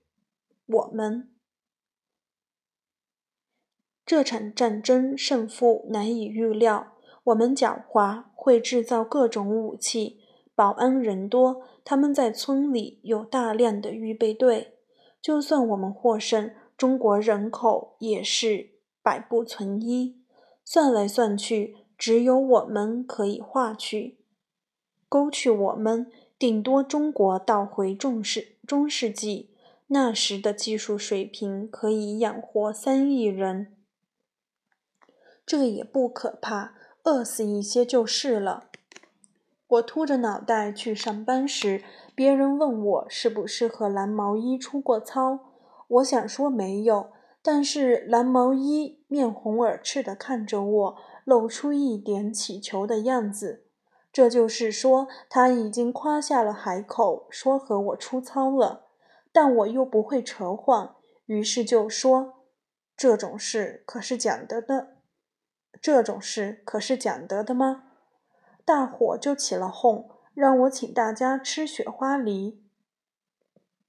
[0.66, 1.30] 我们。
[4.06, 6.94] 这场战争胜负难以预料。
[7.24, 10.20] 我们狡猾，会制造各种武器。
[10.54, 14.78] 保安人多，他们在村里有大量的预备队。
[15.22, 18.70] 就算我们获胜，中国人口也是
[19.02, 20.22] 百不存一。
[20.64, 21.76] 算来算去。
[22.00, 24.24] 只有我们可以划去、
[25.06, 25.50] 勾去。
[25.50, 26.10] 我们
[26.40, 29.50] 顶多中国倒回中世中世纪，
[29.88, 33.76] 那时的技术水平可以养活三亿人，
[35.44, 36.72] 这也不可怕，
[37.02, 38.70] 饿死一些就是了。
[39.68, 41.84] 我秃着脑袋去上班时，
[42.14, 45.40] 别人问我是不是和蓝毛衣出过操，
[45.88, 47.10] 我想说没有，
[47.42, 50.96] 但是蓝毛衣面红耳赤的看着我。
[51.26, 53.66] 露出一点乞求的样子，
[54.12, 58.86] 这就是说他已经夸下了海口，说和我出操了。
[59.32, 60.96] 但我又不会扯谎，
[61.26, 62.42] 于是就说
[62.96, 64.96] ：“这种事可是讲得的，
[65.80, 67.84] 这种事可是讲得的吗？”
[68.66, 72.62] 大伙就起了哄，让我请大家吃雪花梨。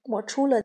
[0.04, 0.62] 我出了。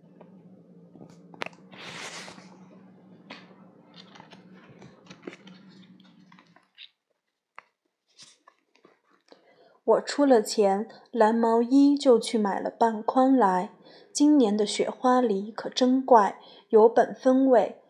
[9.88, 13.72] 我出了钱，蓝毛衣就去买了半筐来。
[14.12, 16.38] 今年的雪花梨可真怪，
[16.70, 17.82] 有本风味，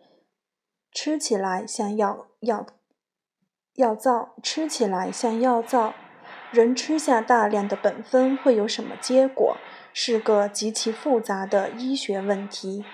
[0.91, 2.67] 吃起来像药药
[3.75, 5.95] 药皂，吃起来像药皂。
[6.51, 9.57] 人吃下大量的苯酚会有什么结果？
[9.91, 12.85] 是个极其复杂的医学问题。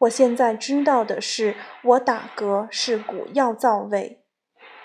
[0.00, 4.23] 我现在知道的是，我打嗝是股药皂味。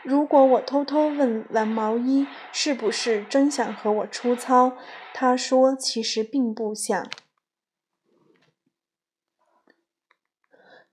[0.04, 4.74] 如果我偷偷问蓝毛衣是不是真想和我出操，
[5.14, 7.06] 他说其实并不想，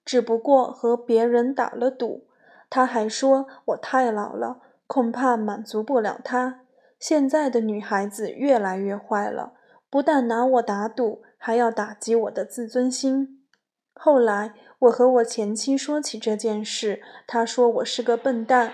[0.05, 2.27] 只不过和别人打了赌。
[2.69, 6.63] 他还说我太老了，恐怕满足不了他。
[6.99, 9.53] 现在的女孩子越来越坏了，
[9.89, 13.47] 不但拿我打赌，还要打击我的自尊心。
[13.95, 18.73] 后来我和我前妻说起这件事，她说我是个笨蛋。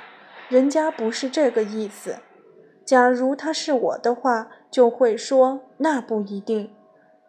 [0.53, 2.17] 人家不是这个意思。
[2.85, 6.75] 假如他是我的话，就会说那不一定。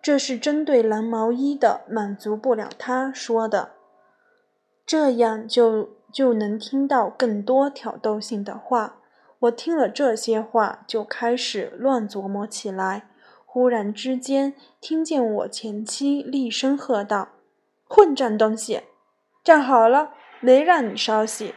[0.01, 3.69] 这是针对蓝毛衣的，满足不了他说的。
[4.85, 8.97] 这样就就能听到更多挑逗性的话。
[9.39, 13.07] 我听了这些话，就开始乱琢磨起来。
[13.45, 17.29] 忽然之间，听见我前妻厉声喝道
[17.87, 18.81] ：“混账东西，
[19.41, 20.11] 站好了，
[20.41, 21.55] 没让你稍息。”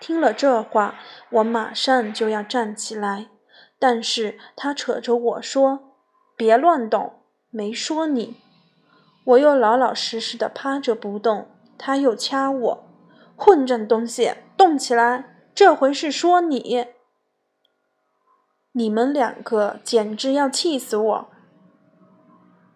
[0.00, 0.94] 听了这话，
[1.30, 3.28] 我马上就要站起来，
[3.78, 5.94] 但是他扯着我说
[6.36, 8.36] ：“别乱动，没说你。
[9.24, 12.88] 我又老老实实的趴着不动，他又掐我，
[13.36, 15.36] 混账东西，动起来！
[15.54, 16.86] 这回是说你。
[18.72, 21.28] 你们两个简直要气死我！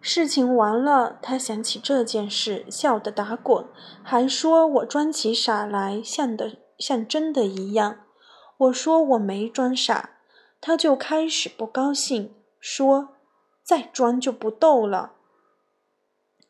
[0.01, 3.65] 事情完了，他想起这件事，笑得打滚，
[4.03, 8.01] 还说我装起傻来，像的像真的一样。
[8.59, 10.11] 我说我没装傻，
[10.61, 13.11] 他就开始不高兴，说
[13.63, 15.13] 再装就不逗了。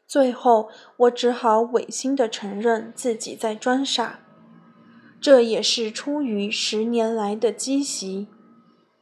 [0.06, 4.20] 最后，我只好违心的承认自己在装傻，
[5.20, 8.28] 这也是出于十年来的积习。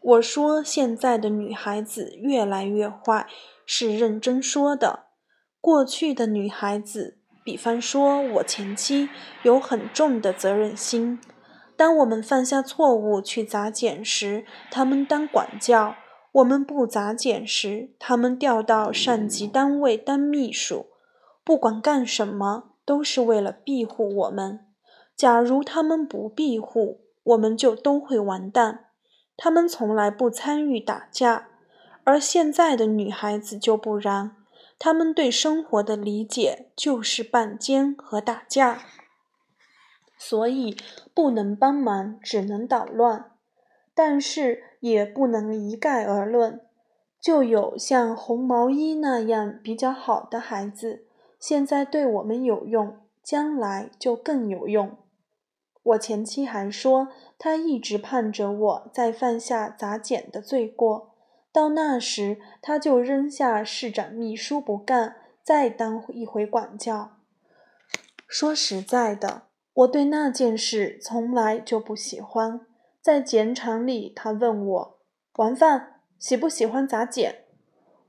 [0.01, 3.29] 我说现在的女孩子越来越坏。
[3.73, 5.05] 是认真说的。
[5.61, 7.20] 过去的女孩子，
[7.51, 9.09] 比方说我前妻，
[9.43, 11.19] 有很重的责任心。
[11.77, 15.97] 当我们犯下错误去砸捡时，他们当管教；
[16.31, 20.87] 我们不砸捡时，他们调到上级单位当秘书。
[21.43, 24.61] 不管干什么，都是为了庇护我们。
[25.17, 28.85] 假如他们不庇护，我们就都会完蛋。
[29.37, 31.49] 他们从来不参与打架。
[32.05, 34.37] 而现在的女孩子就不然，
[34.83, 38.85] 他们对生活的理解就是半奸和打架，
[40.17, 40.75] 所以
[41.13, 43.33] 不能帮忙，只能捣乱。
[43.95, 46.63] 但是也不能一概而论，
[47.21, 51.05] 就有像红毛衣那样比较好的孩子，
[51.39, 54.97] 现在对我们有用，将来就更有用。
[55.83, 57.09] 我前妻还说，
[57.39, 61.10] 她一直盼着我再犯下砸捡的罪过。
[61.53, 67.17] 到那时，他就扔下市长秘书不干，再当一回管教。
[68.29, 69.43] 说实在的，
[69.75, 72.61] 我对那件事从来就不喜欢。
[73.01, 74.99] 在碱厂里，他问我
[75.37, 77.35] 晚饭喜不喜欢砸碱，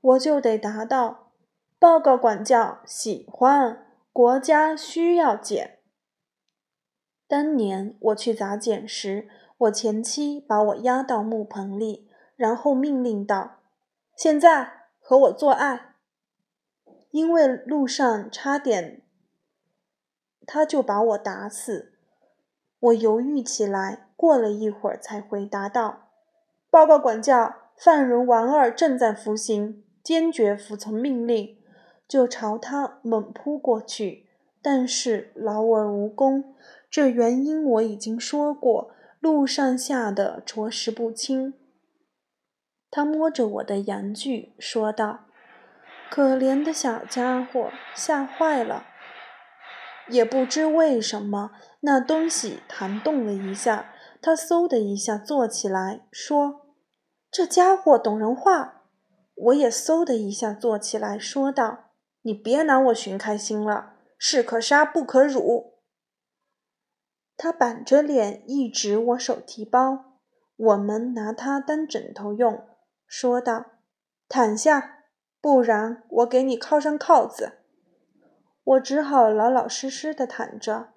[0.01, 1.31] 我就得答道：
[1.79, 3.87] 报告管教，喜欢。
[4.13, 5.77] 国家需要碱。
[7.29, 12.10] 当年我去砸碱时，我前妻把我押到木棚里。
[12.41, 13.59] 然后命令道
[14.17, 15.93] ：“现在和我做爱。”
[17.11, 19.03] 因为路上差点，
[20.47, 21.93] 他就把我打死。
[22.79, 26.07] 我犹豫起来，过了一会儿才回答道
[26.71, 31.59] ：“报告管教，犯人王二正在服刑，坚决服从命令。”
[32.09, 34.27] 就朝他猛扑过去，
[34.63, 36.55] 但是劳而无功。
[36.89, 41.53] 这原因我已经说过，路上下的着实不轻。
[42.91, 45.21] 他摸着我的阳具，说道
[46.11, 48.85] ：“可怜的小家伙，吓坏了。
[50.09, 56.67] 也不知为什么，那东西弹动了一下，他嗖的一下坐起来，说
[57.31, 58.83] ：‘这家伙懂人话。’
[59.43, 61.91] 我也嗖的一下坐起来，说道
[62.23, 65.79] ：‘你别拿我寻开心了，士可杀不可辱。’
[67.37, 70.17] 他板着脸一指我手提包，
[70.57, 72.67] 我们拿它当枕头用。”
[73.13, 73.65] 说道
[74.29, 75.03] ：“躺下，
[75.41, 77.57] 不然我给你铐上铐子。”
[78.63, 80.93] 我只好老老实实的躺着，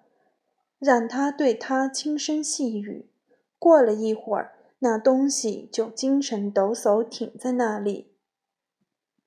[0.79, 3.11] 让他对他轻声细语。
[3.59, 8.15] 过了一会儿，那东西就精神抖擞，挺在那里。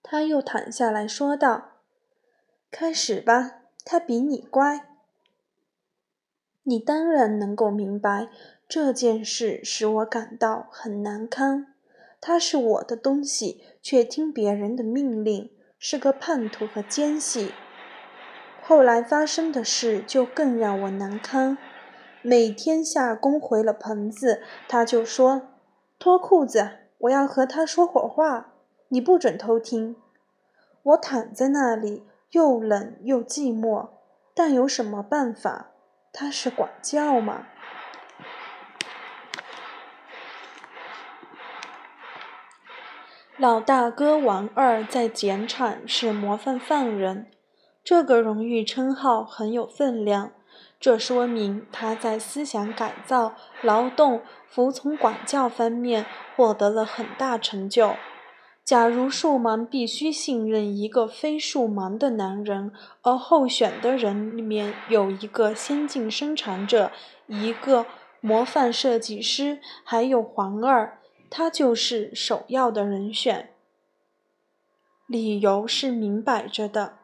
[0.02, 1.82] 他又躺下来说道
[2.72, 4.88] ：“开始吧，他比你乖。
[6.64, 8.30] 你当然能够明白，
[8.66, 11.74] 这件事使我感到很难堪。”
[12.28, 15.50] 他是我的东西，却听别人的命令，
[15.80, 17.54] 是个叛徒和奸细。
[18.62, 21.58] 后来发生的事就更让我难堪。
[22.22, 25.54] 每天下工回了棚子，他就说
[25.98, 28.56] ：“脱裤子，我要和他说会话，
[28.90, 29.96] 你不准偷听。”
[30.84, 33.88] 我躺在那里，又冷又寂寞，
[34.36, 35.72] 但有什么办法？
[36.12, 37.48] 他是管教吗？
[43.38, 47.28] 老大哥王二在碱厂是模范犯人，
[47.84, 50.32] 这个荣誉称号很有分量。
[50.80, 57.94] 这说明他在思想改造、劳动、服从管教方面获得了很大成就。
[58.64, 62.72] 假如树盲必须信任一个非树盲的男人，
[63.04, 66.92] 而候选的人里面有一个先进生产者、
[67.28, 67.86] 一个
[68.20, 70.98] 模范设计师，还有黄二。
[71.30, 73.54] 他就是首要的人选，
[75.08, 76.98] 理由是明摆着的：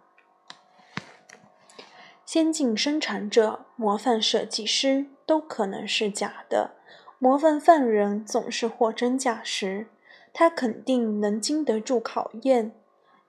[2.26, 6.72] 先进生产者、模范设计师都可能是假的，
[7.20, 9.88] 模范犯人总是货真价实。
[10.34, 12.74] 他肯定能经得住考验，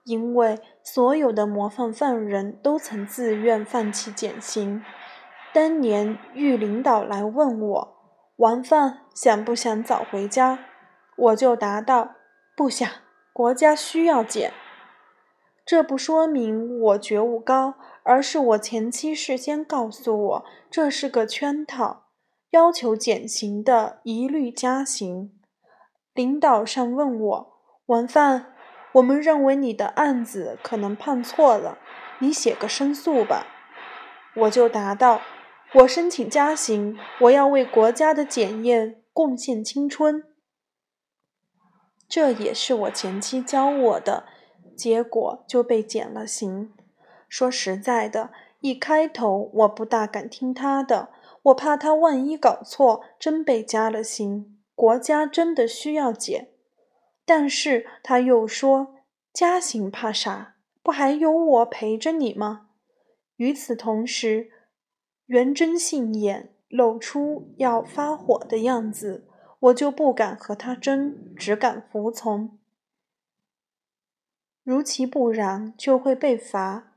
[0.04, 4.82] 因为所有的模范犯人都曾自愿放弃减刑。
[5.52, 7.96] 当年狱领导来问我，
[8.36, 10.58] 王范想不想早回家，
[11.16, 12.14] 我就答道：
[12.56, 12.88] 不想，
[13.32, 14.52] 国家需要减。
[15.64, 22.08] 这不说明我觉悟高，而是我前妻事先告诉我这是个圈套，
[22.50, 25.32] 要求减刑的一律加刑。
[26.12, 27.52] 领导上问我，
[27.86, 28.52] 王范，
[28.92, 31.78] 我们认为你的案子可能判错了，
[32.18, 33.46] 你写个申诉吧。
[34.36, 35.22] 我就答道，
[35.76, 40.24] 我申请加刑，我要为国家的检验贡献青春。
[42.08, 44.24] 这也是我前妻教我的。
[44.76, 46.72] 结果就被减了刑。
[47.28, 48.30] 说实在的，
[48.60, 51.10] 一开头我不大敢听他的，
[51.42, 56.48] 我怕他万一搞错，真被加了刑，国家真的需要减。
[57.24, 58.96] 但是他又说，
[59.32, 60.56] 加刑怕啥？
[60.82, 62.68] 不还有我陪着你吗？
[63.36, 64.50] 与此同时，
[65.26, 69.28] 元真信眼露出要发火的样子，
[69.64, 72.58] 我就不敢和他争，只敢服从。
[74.62, 76.92] 如其不然，就会被罚。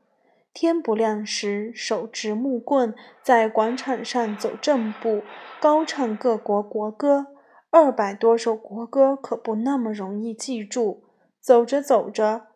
[0.54, 5.22] 天不亮时，手持木棍在广场上走正步，
[5.62, 7.28] 高唱各国国歌。
[7.70, 11.06] 二百多首国歌可不那么容易记住。
[11.40, 12.48] 走着走着，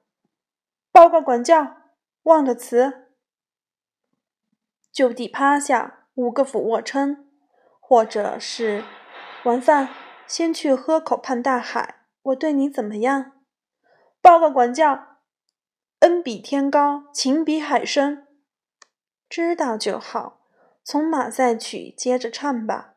[0.91, 1.78] 报告管教，
[2.24, 3.07] 忘了词，
[4.91, 7.30] 就地趴下，五个俯卧撑，
[7.80, 8.84] 或者是
[9.43, 9.88] 晚饭
[10.32, 12.05] 先去喝口胖大海。
[12.21, 13.34] 我对你怎么样？
[14.21, 15.17] 报告管教，
[15.99, 18.25] 恩比天高，情比海深。
[19.27, 20.39] 知道就好。
[20.86, 22.93] 从马赛曲接着唱吧。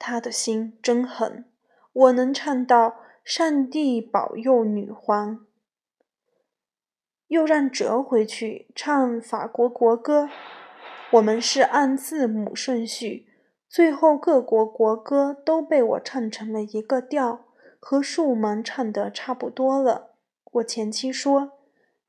[0.00, 1.48] 他的心真狠，
[1.92, 5.46] 我能唱到“上帝保佑女皇”，
[7.28, 10.28] 又让折回去唱法国国歌。
[11.12, 13.31] 我们是按字母顺序，
[13.72, 17.46] 最后各国国歌都被我唱成了一个调，
[17.80, 20.10] 和树盲唱的差不多了。
[20.52, 21.52] 我前妻说：“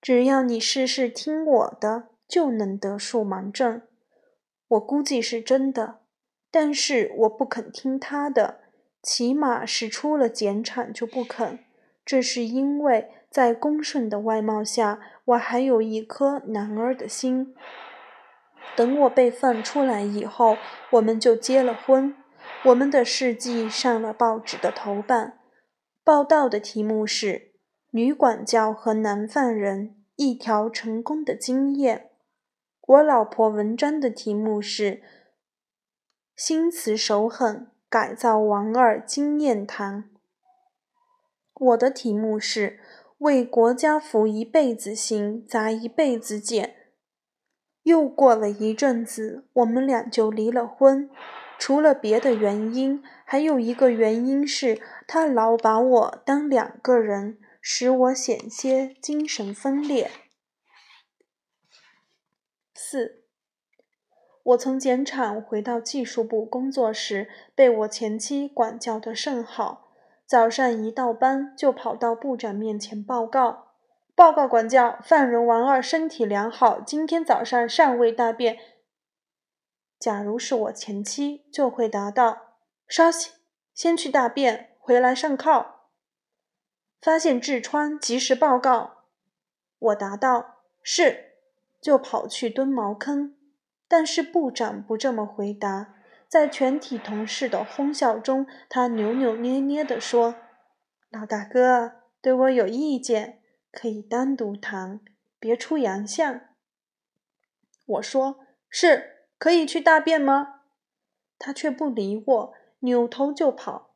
[0.02, 3.82] 只要你事事听我的，就能得数盲症。”
[4.68, 6.00] 我估计是真的，
[6.52, 8.60] 但是我不肯听他的，
[9.02, 11.60] 起码是出了检场就不肯。
[12.04, 17.56] 这是因为在恭顺的外貌下，我还有一颗男儿的心。
[18.76, 20.58] 等我被放出来以后，
[20.92, 22.16] 我们就结了婚。
[22.66, 25.40] 我们的事迹上了报纸的头版，
[26.04, 27.54] 报道的题目是。
[27.96, 32.10] 女管教和男犯人一条成功的经验。
[32.82, 34.86] 我老婆文章的题目是
[36.36, 40.04] 《心慈手狠改造王二经验谈》，
[41.54, 42.70] 我的题目是
[43.20, 46.66] 《为国家服一辈子刑砸一辈子碱》。
[47.84, 51.10] 又过了一阵子，我们俩就离了婚。
[51.58, 57.38] 除了别的原因，还有一个原因是他老把我当两个人。
[57.66, 60.12] 使我险些精神分裂。
[62.76, 63.24] 四，
[64.44, 69.94] 我从检场回到技术部工作时，被我前妻管教得甚好。
[70.26, 73.73] 早上一到班，就跑到部长面前报告
[74.16, 78.58] ：“报告管教，犯人王二身体良好，今天早上尚未大便。”
[80.00, 82.58] 假如是我前妻，就会答道
[82.88, 83.32] ：“稍息，
[83.74, 85.90] 先去大便，回来上靠。”
[87.02, 89.06] 发现痔疮，及时报告。
[89.80, 91.32] 我答道：“是。”
[91.82, 93.36] 就跑去蹲茅坑。
[93.90, 95.96] 但是部长不这么回答，
[96.30, 100.36] 在全体同事的哄笑中，他扭扭捏捏地说
[101.12, 101.92] ：“老大哥
[102.22, 103.43] 对我有意见，
[103.74, 105.02] 可以单独谈，
[105.38, 106.40] 别出洋相。”
[107.86, 110.62] 我说：“是，可以去大便吗？”
[111.38, 113.96] 他却不理我，扭头就跑。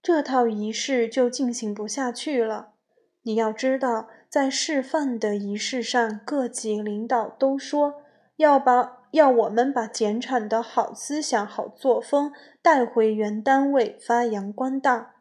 [0.00, 2.74] 这套仪式就进行不下去了。
[3.22, 8.02] 你要知道，在示范的仪式上，各级领导都说
[8.36, 15.14] 要把要我们把减产的好思想、好作风带回原单位发扬光大。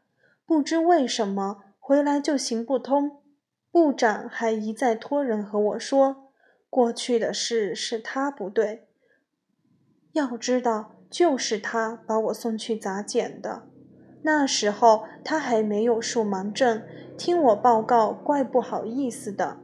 [0.46, 3.23] 不知为什么回来就行不通。
[3.74, 6.30] 部长还一再托人和我说，
[6.70, 8.88] 过去的事是他不对。
[10.12, 13.64] 要知道，就是他把我送去砸检的。
[14.22, 16.84] 那时候他还没有数盲症，
[17.18, 19.58] 听我报告怪不好意思的。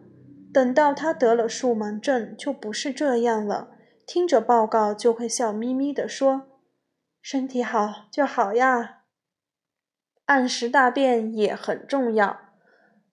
[0.52, 3.70] 等到他得了数盲症，就不是这样了，
[4.08, 6.48] 听着报告就会笑眯眯地说
[7.22, 9.04] ：“身体好就好呀。”
[10.26, 12.49] 按时大便也很重要。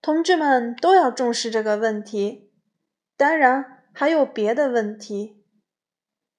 [0.01, 2.51] 同志们都要重视这个问题。
[3.17, 5.43] 当然，还有别的问题。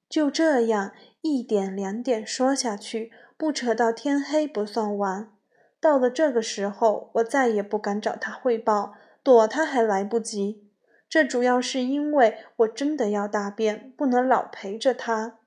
[0.09, 5.33] 就这样一点两点说下去，不扯到天黑不算完。
[5.79, 10.71] 到了这个时候，我再也不敢找他汇报，躲他还来不及。
[11.09, 15.39] 这主要是因为我真的要大便，不能老陪着他。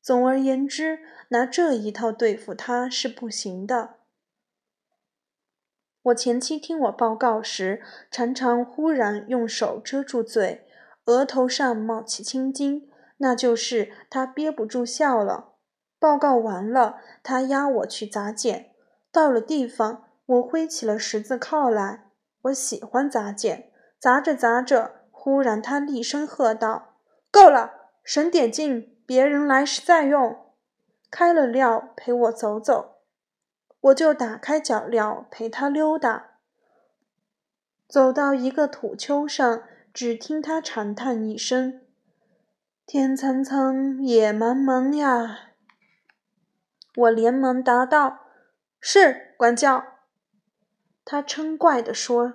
[0.00, 0.98] 总而言之，
[1.28, 3.96] 拿这一套对付他是不行的。
[6.04, 7.80] 我前妻听我报告时，
[8.10, 10.66] 常常忽然用手遮住嘴，
[11.04, 12.88] 额头上冒起青筋。
[13.18, 15.50] 那就是他憋不住笑了。
[16.00, 18.72] 报告完了，他押我去砸剪。
[19.12, 22.06] 到了地方，我挥起了十字铐来。
[22.42, 26.96] 我喜欢砸剪，砸着砸着，忽然他厉声喝道
[27.30, 27.70] ：“够了，
[28.02, 30.36] 省点劲，别人来时再用。”
[31.08, 32.91] 开了料，陪我走走。
[33.82, 36.38] 我就打开脚镣，陪他溜达。
[37.88, 39.62] 走到一个土丘上，
[39.92, 41.82] 只听他长叹一声。
[42.86, 45.50] 天苍苍，野茫茫呀！
[46.96, 48.20] 我连忙答道
[48.80, 49.84] ：“是，管教。”
[51.04, 52.34] 他嗔怪地说：“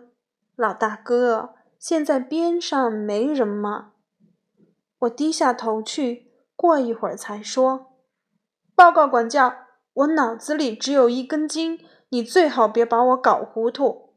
[0.56, 3.94] 老大哥，现在边上没人吗？”
[5.00, 7.98] 我低下头去，过一会儿才说
[8.76, 9.67] ：“报告管教，
[9.98, 11.80] 我脑子里只有一根筋，
[12.10, 14.14] 你最好别把我搞糊涂。”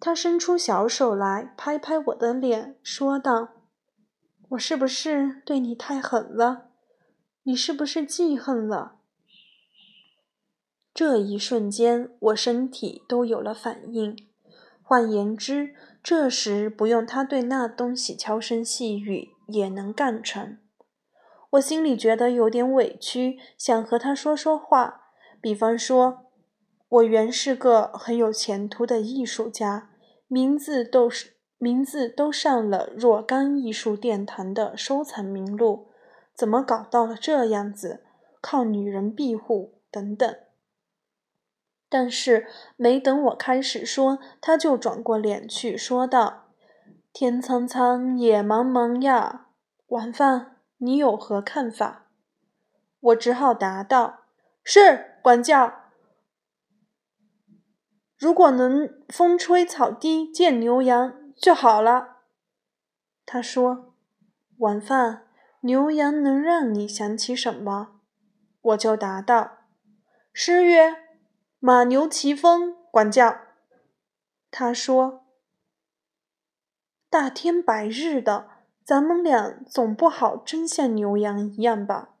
[0.00, 3.54] 他伸出小手来拍拍我的脸，说道。
[4.50, 6.68] 我是不是对你太狠了？
[7.42, 8.96] 你是不是记恨了？
[10.94, 14.16] 这一瞬间，我身体都有了反应。
[14.82, 20.58] 换言之，这时不用他对那东西悄声细语，也能干成。
[21.50, 26.26] 我心里觉得有点委屈，想和他说说话，比方说，
[26.88, 29.90] 我原是个很有前途的艺术家，
[30.26, 31.38] 名字都是。
[31.60, 35.88] 名字都上了若干艺术殿堂的收藏名录，
[36.32, 38.04] 怎么搞到了这样子？
[38.40, 40.36] 靠女人庇护等等。
[41.88, 42.46] 但是
[42.76, 46.44] 没等我开始说，他就转过脸去说道
[47.12, 49.48] ：“天苍苍，野茫茫呀！
[49.88, 52.06] 晚饭你有何看法？”
[53.00, 54.24] 我只好答道
[54.64, 55.92] ：“是，管教。
[58.16, 62.16] 如果能风吹草低见牛羊。”就好了，
[63.24, 63.94] 他说
[64.58, 65.28] ：“晚饭
[65.60, 68.00] 牛羊能让你想起什么？”
[68.60, 69.58] 我就答道
[70.34, 70.96] ：“诗曰
[71.60, 73.38] ‘马牛齐风’，管教。”
[74.50, 75.28] 他说
[77.08, 78.48] ：“大天白日的，
[78.88, 82.14] 咱们俩总不好真像牛羊一样吧？”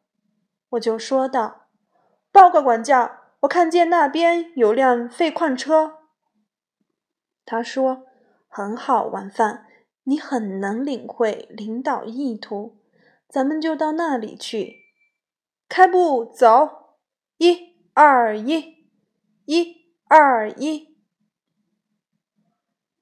[0.68, 1.68] 我就说道
[2.30, 6.00] ：“报告管教，我看见那边有辆废矿车。”
[7.46, 8.04] 他说。
[8.50, 9.66] 很好，晚饭，
[10.04, 12.78] 你很能领会领导意图，
[13.28, 14.78] 咱们就到那里去。
[15.68, 16.96] 开步走，
[17.36, 18.88] 一二一，
[19.44, 20.96] 一二一。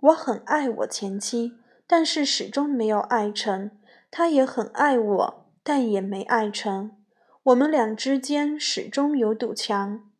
[0.00, 1.56] 我很爱我前妻，
[1.86, 3.70] 但是始终没有爱成。
[4.10, 6.96] 他也很爱我，但也没爱成。
[7.42, 10.10] 我们俩之间始终有堵墙。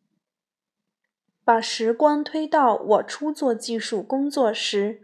[1.43, 5.01] 把时光推到我初做技术工作时。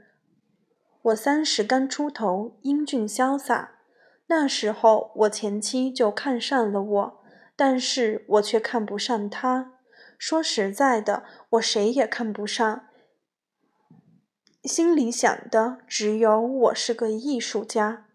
[1.01, 3.71] 我三十刚出头，英俊潇洒。
[4.27, 7.23] 那时候我前妻就看上了我，
[7.55, 9.73] 但是我却看不上她。
[10.17, 12.87] 说实在的，我谁也看不上，
[14.63, 18.05] 心里想的只有我是个艺术家。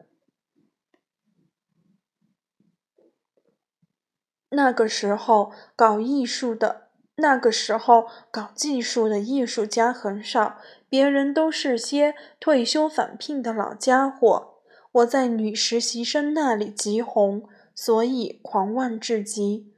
[4.51, 6.89] 那个时候搞艺术的。
[7.21, 14.61] 那个时候，搞技术的艺术家很少，别人都是些退休返聘的老家伙。
[14.93, 19.75] 我在女实习生那里极红，所以狂妄至极，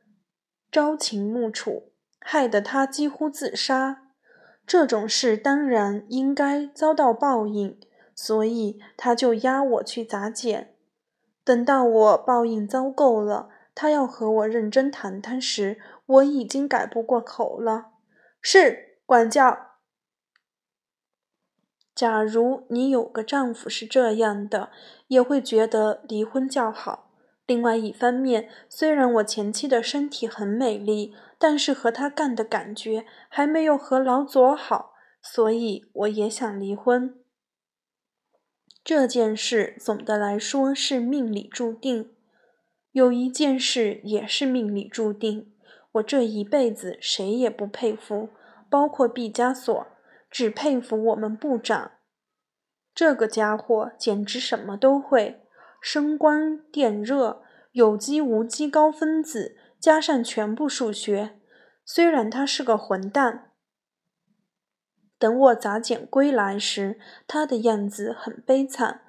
[0.71, 3.99] 朝秦暮楚，害得他几乎自杀。
[4.71, 7.77] 这种事当然应该遭到报应，
[8.14, 10.77] 所以他就押我去砸剪。
[11.43, 17.87] 等到我报应遭够了，他要和我认真谈谈时，我已经改不过口了，
[18.41, 19.73] 是管教。
[21.93, 24.71] 假如你有个丈夫是这样的，
[25.09, 27.11] 也会觉得离婚较好。
[27.45, 37.18] 另外一方面，虽然我前妻的身体很美丽，但是和他干的感觉还没有和老左好，所以我也想离婚。
[38.84, 42.14] 这件事总的来说是命里注定，
[42.93, 45.55] 有一件事也是命里注定。
[45.93, 48.28] 我这一辈子谁也不佩服，
[48.68, 49.86] 包括毕加索。
[50.30, 51.91] 只佩服我们部长。
[52.95, 55.41] 这个家伙简直什么都会，
[55.82, 61.39] 声光电热、有机无机高分子，加上全部数学。
[61.85, 63.51] 虽然他是个混蛋。
[65.18, 69.03] 等我杂检归来时，他的样子很悲惨，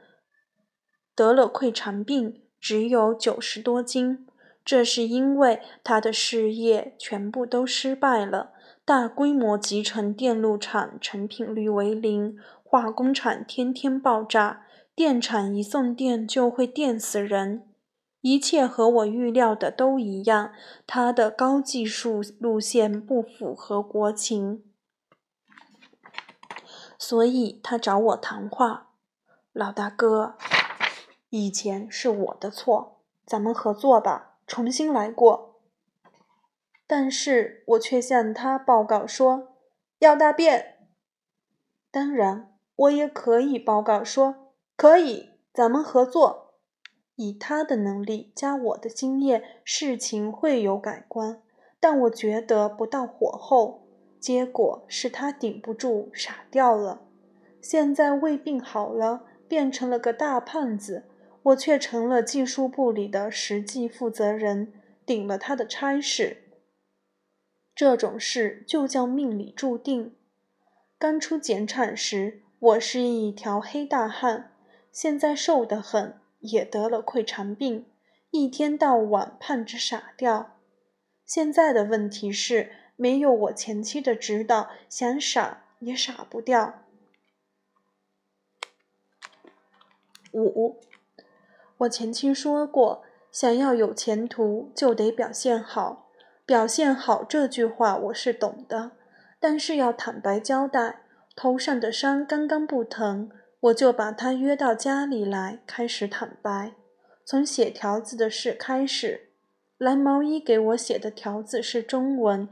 [1.16, 4.26] 得了溃肠病，只有九十多斤。
[4.66, 8.52] 这是因为他的事业全部都失败了，
[8.84, 12.38] 大规模集成电路厂成品率为零。
[12.64, 14.66] 化工厂天天爆炸，
[14.96, 17.68] 电厂一送电就会电死人，
[18.22, 20.54] 一切和我预料的都一样。
[20.88, 24.64] 他的高技术路线不符合国情，
[26.98, 28.94] 所以他找我谈话。
[29.52, 30.36] 老大哥，
[31.30, 35.60] 以前是我的错，咱们合作吧，重新来过。
[36.88, 39.56] 但是我却向他报告说
[40.00, 40.88] 要大便。
[41.92, 42.48] 当然。
[42.74, 46.41] 我也可以报告说，可以，咱们合作。
[47.22, 51.40] 以他的能力加我的经验，事情会有改观。
[51.80, 53.88] 但我觉得不到火候，
[54.20, 57.04] 结果是他顶不住，傻掉了。
[57.62, 61.04] 现在胃病好了，变成了个大胖子，
[61.44, 64.74] 我却成了技术部里的实际负责人，
[65.06, 66.44] 顶了他的差事。
[67.76, 70.16] 这种事就叫命里注定。
[70.98, 72.42] 刚出减产时。
[72.62, 74.52] 我是一条黑大汉，
[74.92, 77.86] 现在瘦得很，也得了溃肠病，
[78.30, 80.58] 一天到晚盼着傻掉。
[81.26, 86.84] 现在的问题是，没有我前妻的指导，想傻也傻不掉。
[90.34, 90.80] 五，
[91.78, 96.10] 我前妻说过，想要有前途就得表现好，
[96.46, 98.92] 表现好这句话我是懂的，
[99.40, 101.02] 但是要坦白交代。
[101.34, 103.32] 头上的伤刚刚不疼，
[103.62, 106.74] 我就把他约到家里来，开始坦白。
[107.24, 109.30] 从写条子的事开始，
[109.78, 112.50] 蓝毛衣给我写的条子是中文，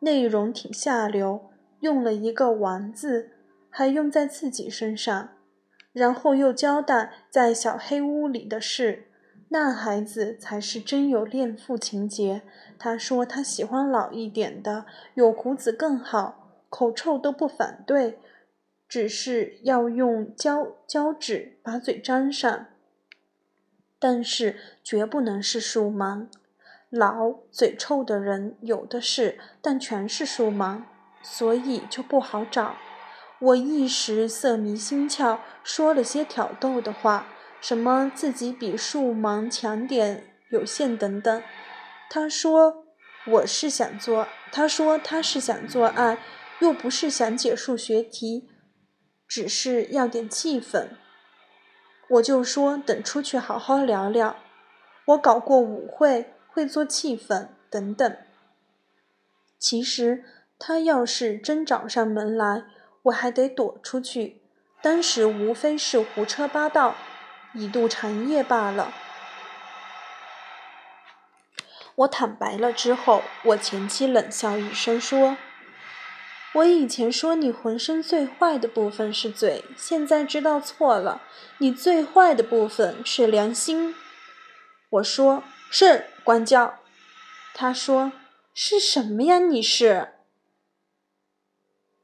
[0.00, 1.50] 内容挺下流，
[1.80, 3.30] 用了一个“玩”字，
[3.70, 5.30] 还用在自己身上。
[5.92, 9.06] 然后又交代在小黑屋里的事，
[9.48, 12.42] 那孩子才是真有恋父情节。
[12.78, 14.84] 他说他喜欢老一点的，
[15.14, 16.36] 有胡子更好。
[16.68, 18.20] 口臭都不反对，
[18.90, 22.66] 只是要用胶胶纸把嘴粘上。
[24.00, 26.26] 但是绝不能是数盲，
[26.90, 30.82] 老嘴臭的人有的是，但全是数盲，
[31.22, 32.74] 所以就不好找。
[33.38, 37.28] 我一时色迷心窍，说了些挑逗的话，
[37.60, 41.42] 什么自己比数盲强点，有限等等。
[42.08, 42.84] 他说
[43.26, 46.18] 我是想做，他说他是想做爱。
[46.60, 48.49] 又不是想解数学题，
[49.30, 50.88] 只是要点气氛。
[52.08, 54.34] 我就说等出去好好聊聊。
[55.04, 58.16] 我搞过舞会，会做气氛等等。
[59.56, 60.24] 其实
[60.58, 62.64] 他要是真找上门来，
[63.02, 64.42] 我还得躲出去。
[64.82, 66.96] 当时无非是胡扯八道，
[67.54, 68.92] 以度长夜罢了。
[71.94, 75.36] 我坦白了之后，我前妻冷笑一声说。
[76.54, 81.22] 我以前说你浑身最坏的部分是嘴，现在知道错了。
[81.58, 83.94] 你最坏的部分是良心。
[84.90, 86.80] 我说是管教。
[87.54, 88.10] 他说
[88.52, 89.38] 是什么呀？
[89.38, 90.14] 你是？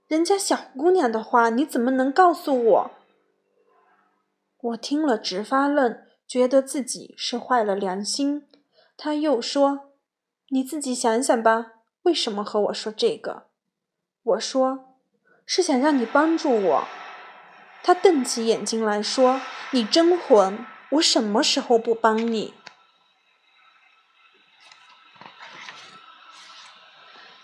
[0.06, 2.90] 人家小姑娘的话你怎么能告诉我？
[4.60, 8.46] 我听了直发愣，觉得自己是坏了良心。
[8.96, 9.90] 他又说
[10.50, 11.72] ：“你自己想想吧，
[12.02, 13.48] 为什么和我说这个？”
[14.26, 14.96] 我说
[15.46, 16.84] ：“是想让你帮助我。”
[17.84, 20.66] 他瞪起眼睛来说：“你真混！
[20.90, 22.52] 我什么时候不帮你？”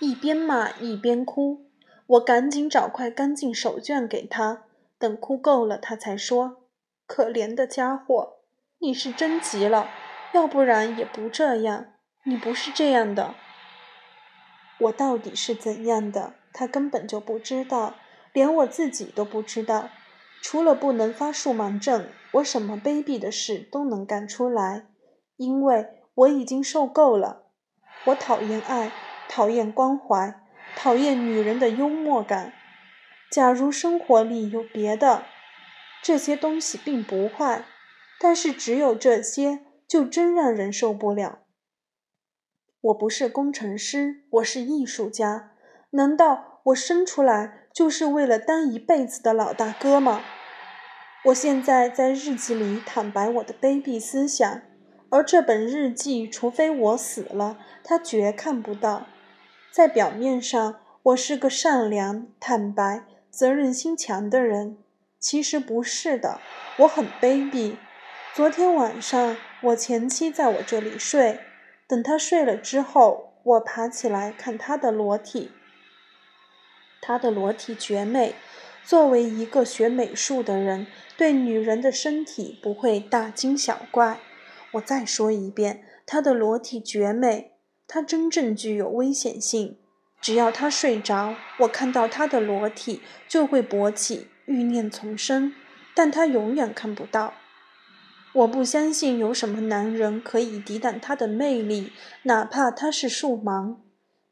[0.00, 1.70] 一边骂一边哭。
[2.06, 4.64] 我赶紧找块干净手绢给他，
[4.98, 6.64] 等哭够了，他才说
[7.06, 8.40] ：“可怜的家伙，
[8.80, 9.88] 你是真急了，
[10.32, 11.94] 要不然也不这样。
[12.24, 13.36] 你不是这样的。
[14.78, 17.94] 我到底是怎样的？”他根本就不知道，
[18.32, 19.90] 连我自己都不知道。
[20.40, 24.86] 除了不能发数盲症，我什么卑鄙的事都能干出来，
[25.36, 27.50] 因为我已经受够了。
[28.06, 28.90] 我讨厌爱，
[29.28, 30.42] 讨厌关怀，
[30.74, 32.52] 讨厌女人的幽默感。
[33.30, 35.24] 假如生活里有别的，
[36.02, 37.64] 这些东西并不坏，
[38.18, 41.38] 但是只有这些，就真让人受不了。
[42.80, 45.51] 我不是工程师，我是艺术家。
[45.94, 50.22] 难道我生出来就是为了当一辈子的老大哥吗？
[51.26, 54.62] 我现在在日记里坦白我的卑鄙思想，
[55.10, 59.06] 而这本日记，除非我死了，他绝看不到。
[59.70, 64.78] 在表面上，我是个善良、坦白、责任心强的人，
[65.18, 66.40] 其实不是的，
[66.78, 67.76] 我很卑鄙。
[68.34, 71.40] 昨天晚上，我前妻在我这里睡，
[71.86, 75.50] 等她睡了之后，我爬起来看她的裸体。
[77.02, 78.34] 她的裸体绝美。
[78.84, 80.86] 作为一个学美术的人，
[81.16, 84.18] 对女人的身体不会大惊小怪。
[84.72, 87.52] 我再说一遍，她的裸体绝美，
[87.86, 89.78] 她真正具有危险性。
[90.20, 95.52] 只要她睡着，我看到她的裸体就会勃起，欲念丛生，
[95.94, 97.34] 但她永远看不到。
[98.32, 101.92] 我不相信有什么男人可以抵挡她的魅力，
[102.22, 103.76] 哪怕他是树盲。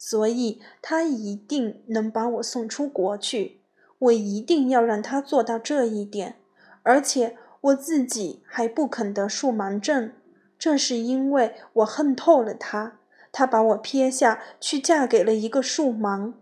[0.03, 3.61] 所以，他一定能把我送出国去。
[3.99, 6.37] 我一定要让他做到这一点，
[6.83, 10.15] 而且我自己还不肯得树盲症，
[10.59, 12.99] 这是因为我恨透了他。
[13.31, 16.33] 他把我撇下去嫁给了一个树盲，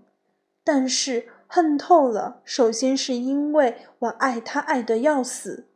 [0.62, 5.66] 但是恨透了，首先是因为我爱他爱得要死，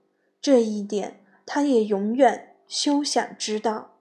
[0.41, 3.91] 这一点他也永远休想知道。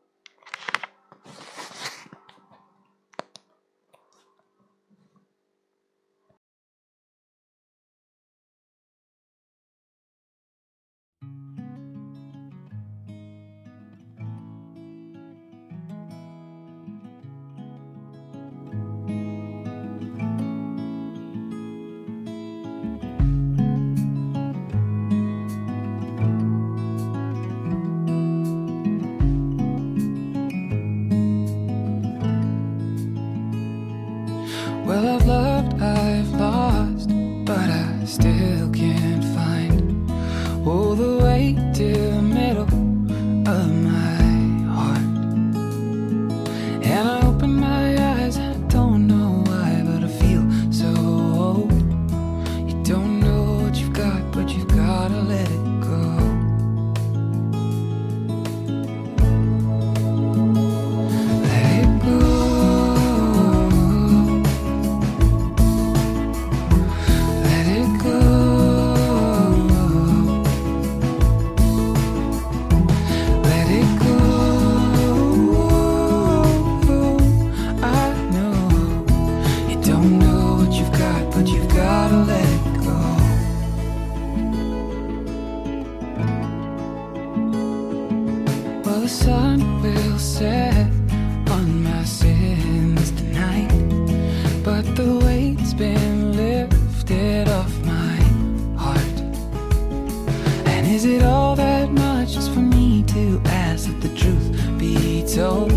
[105.41, 105.71] told.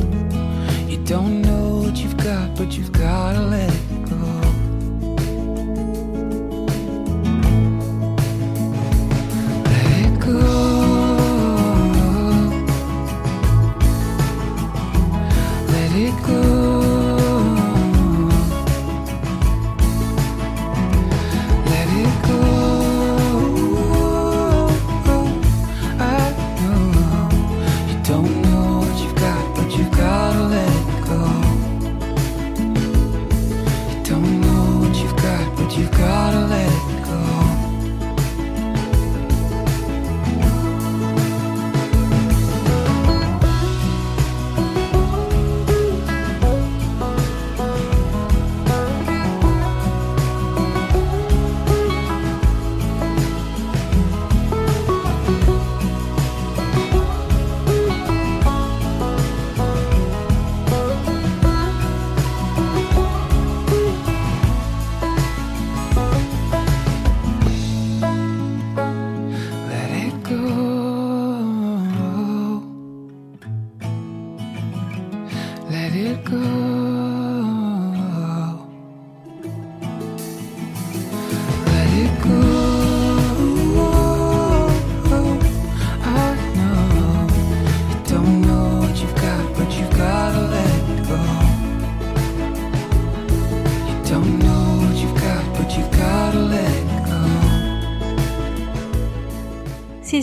[0.90, 3.73] You don't know what you've got, but you've gotta let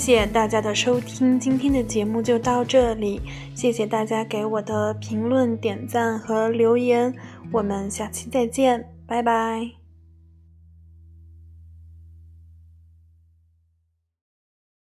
[0.02, 3.22] 谢谢大家的收听，今天的节目就到这里。
[3.54, 7.14] 谢谢大家给我的评论、点赞和留言，
[7.52, 9.81] 我们下期再见，拜拜。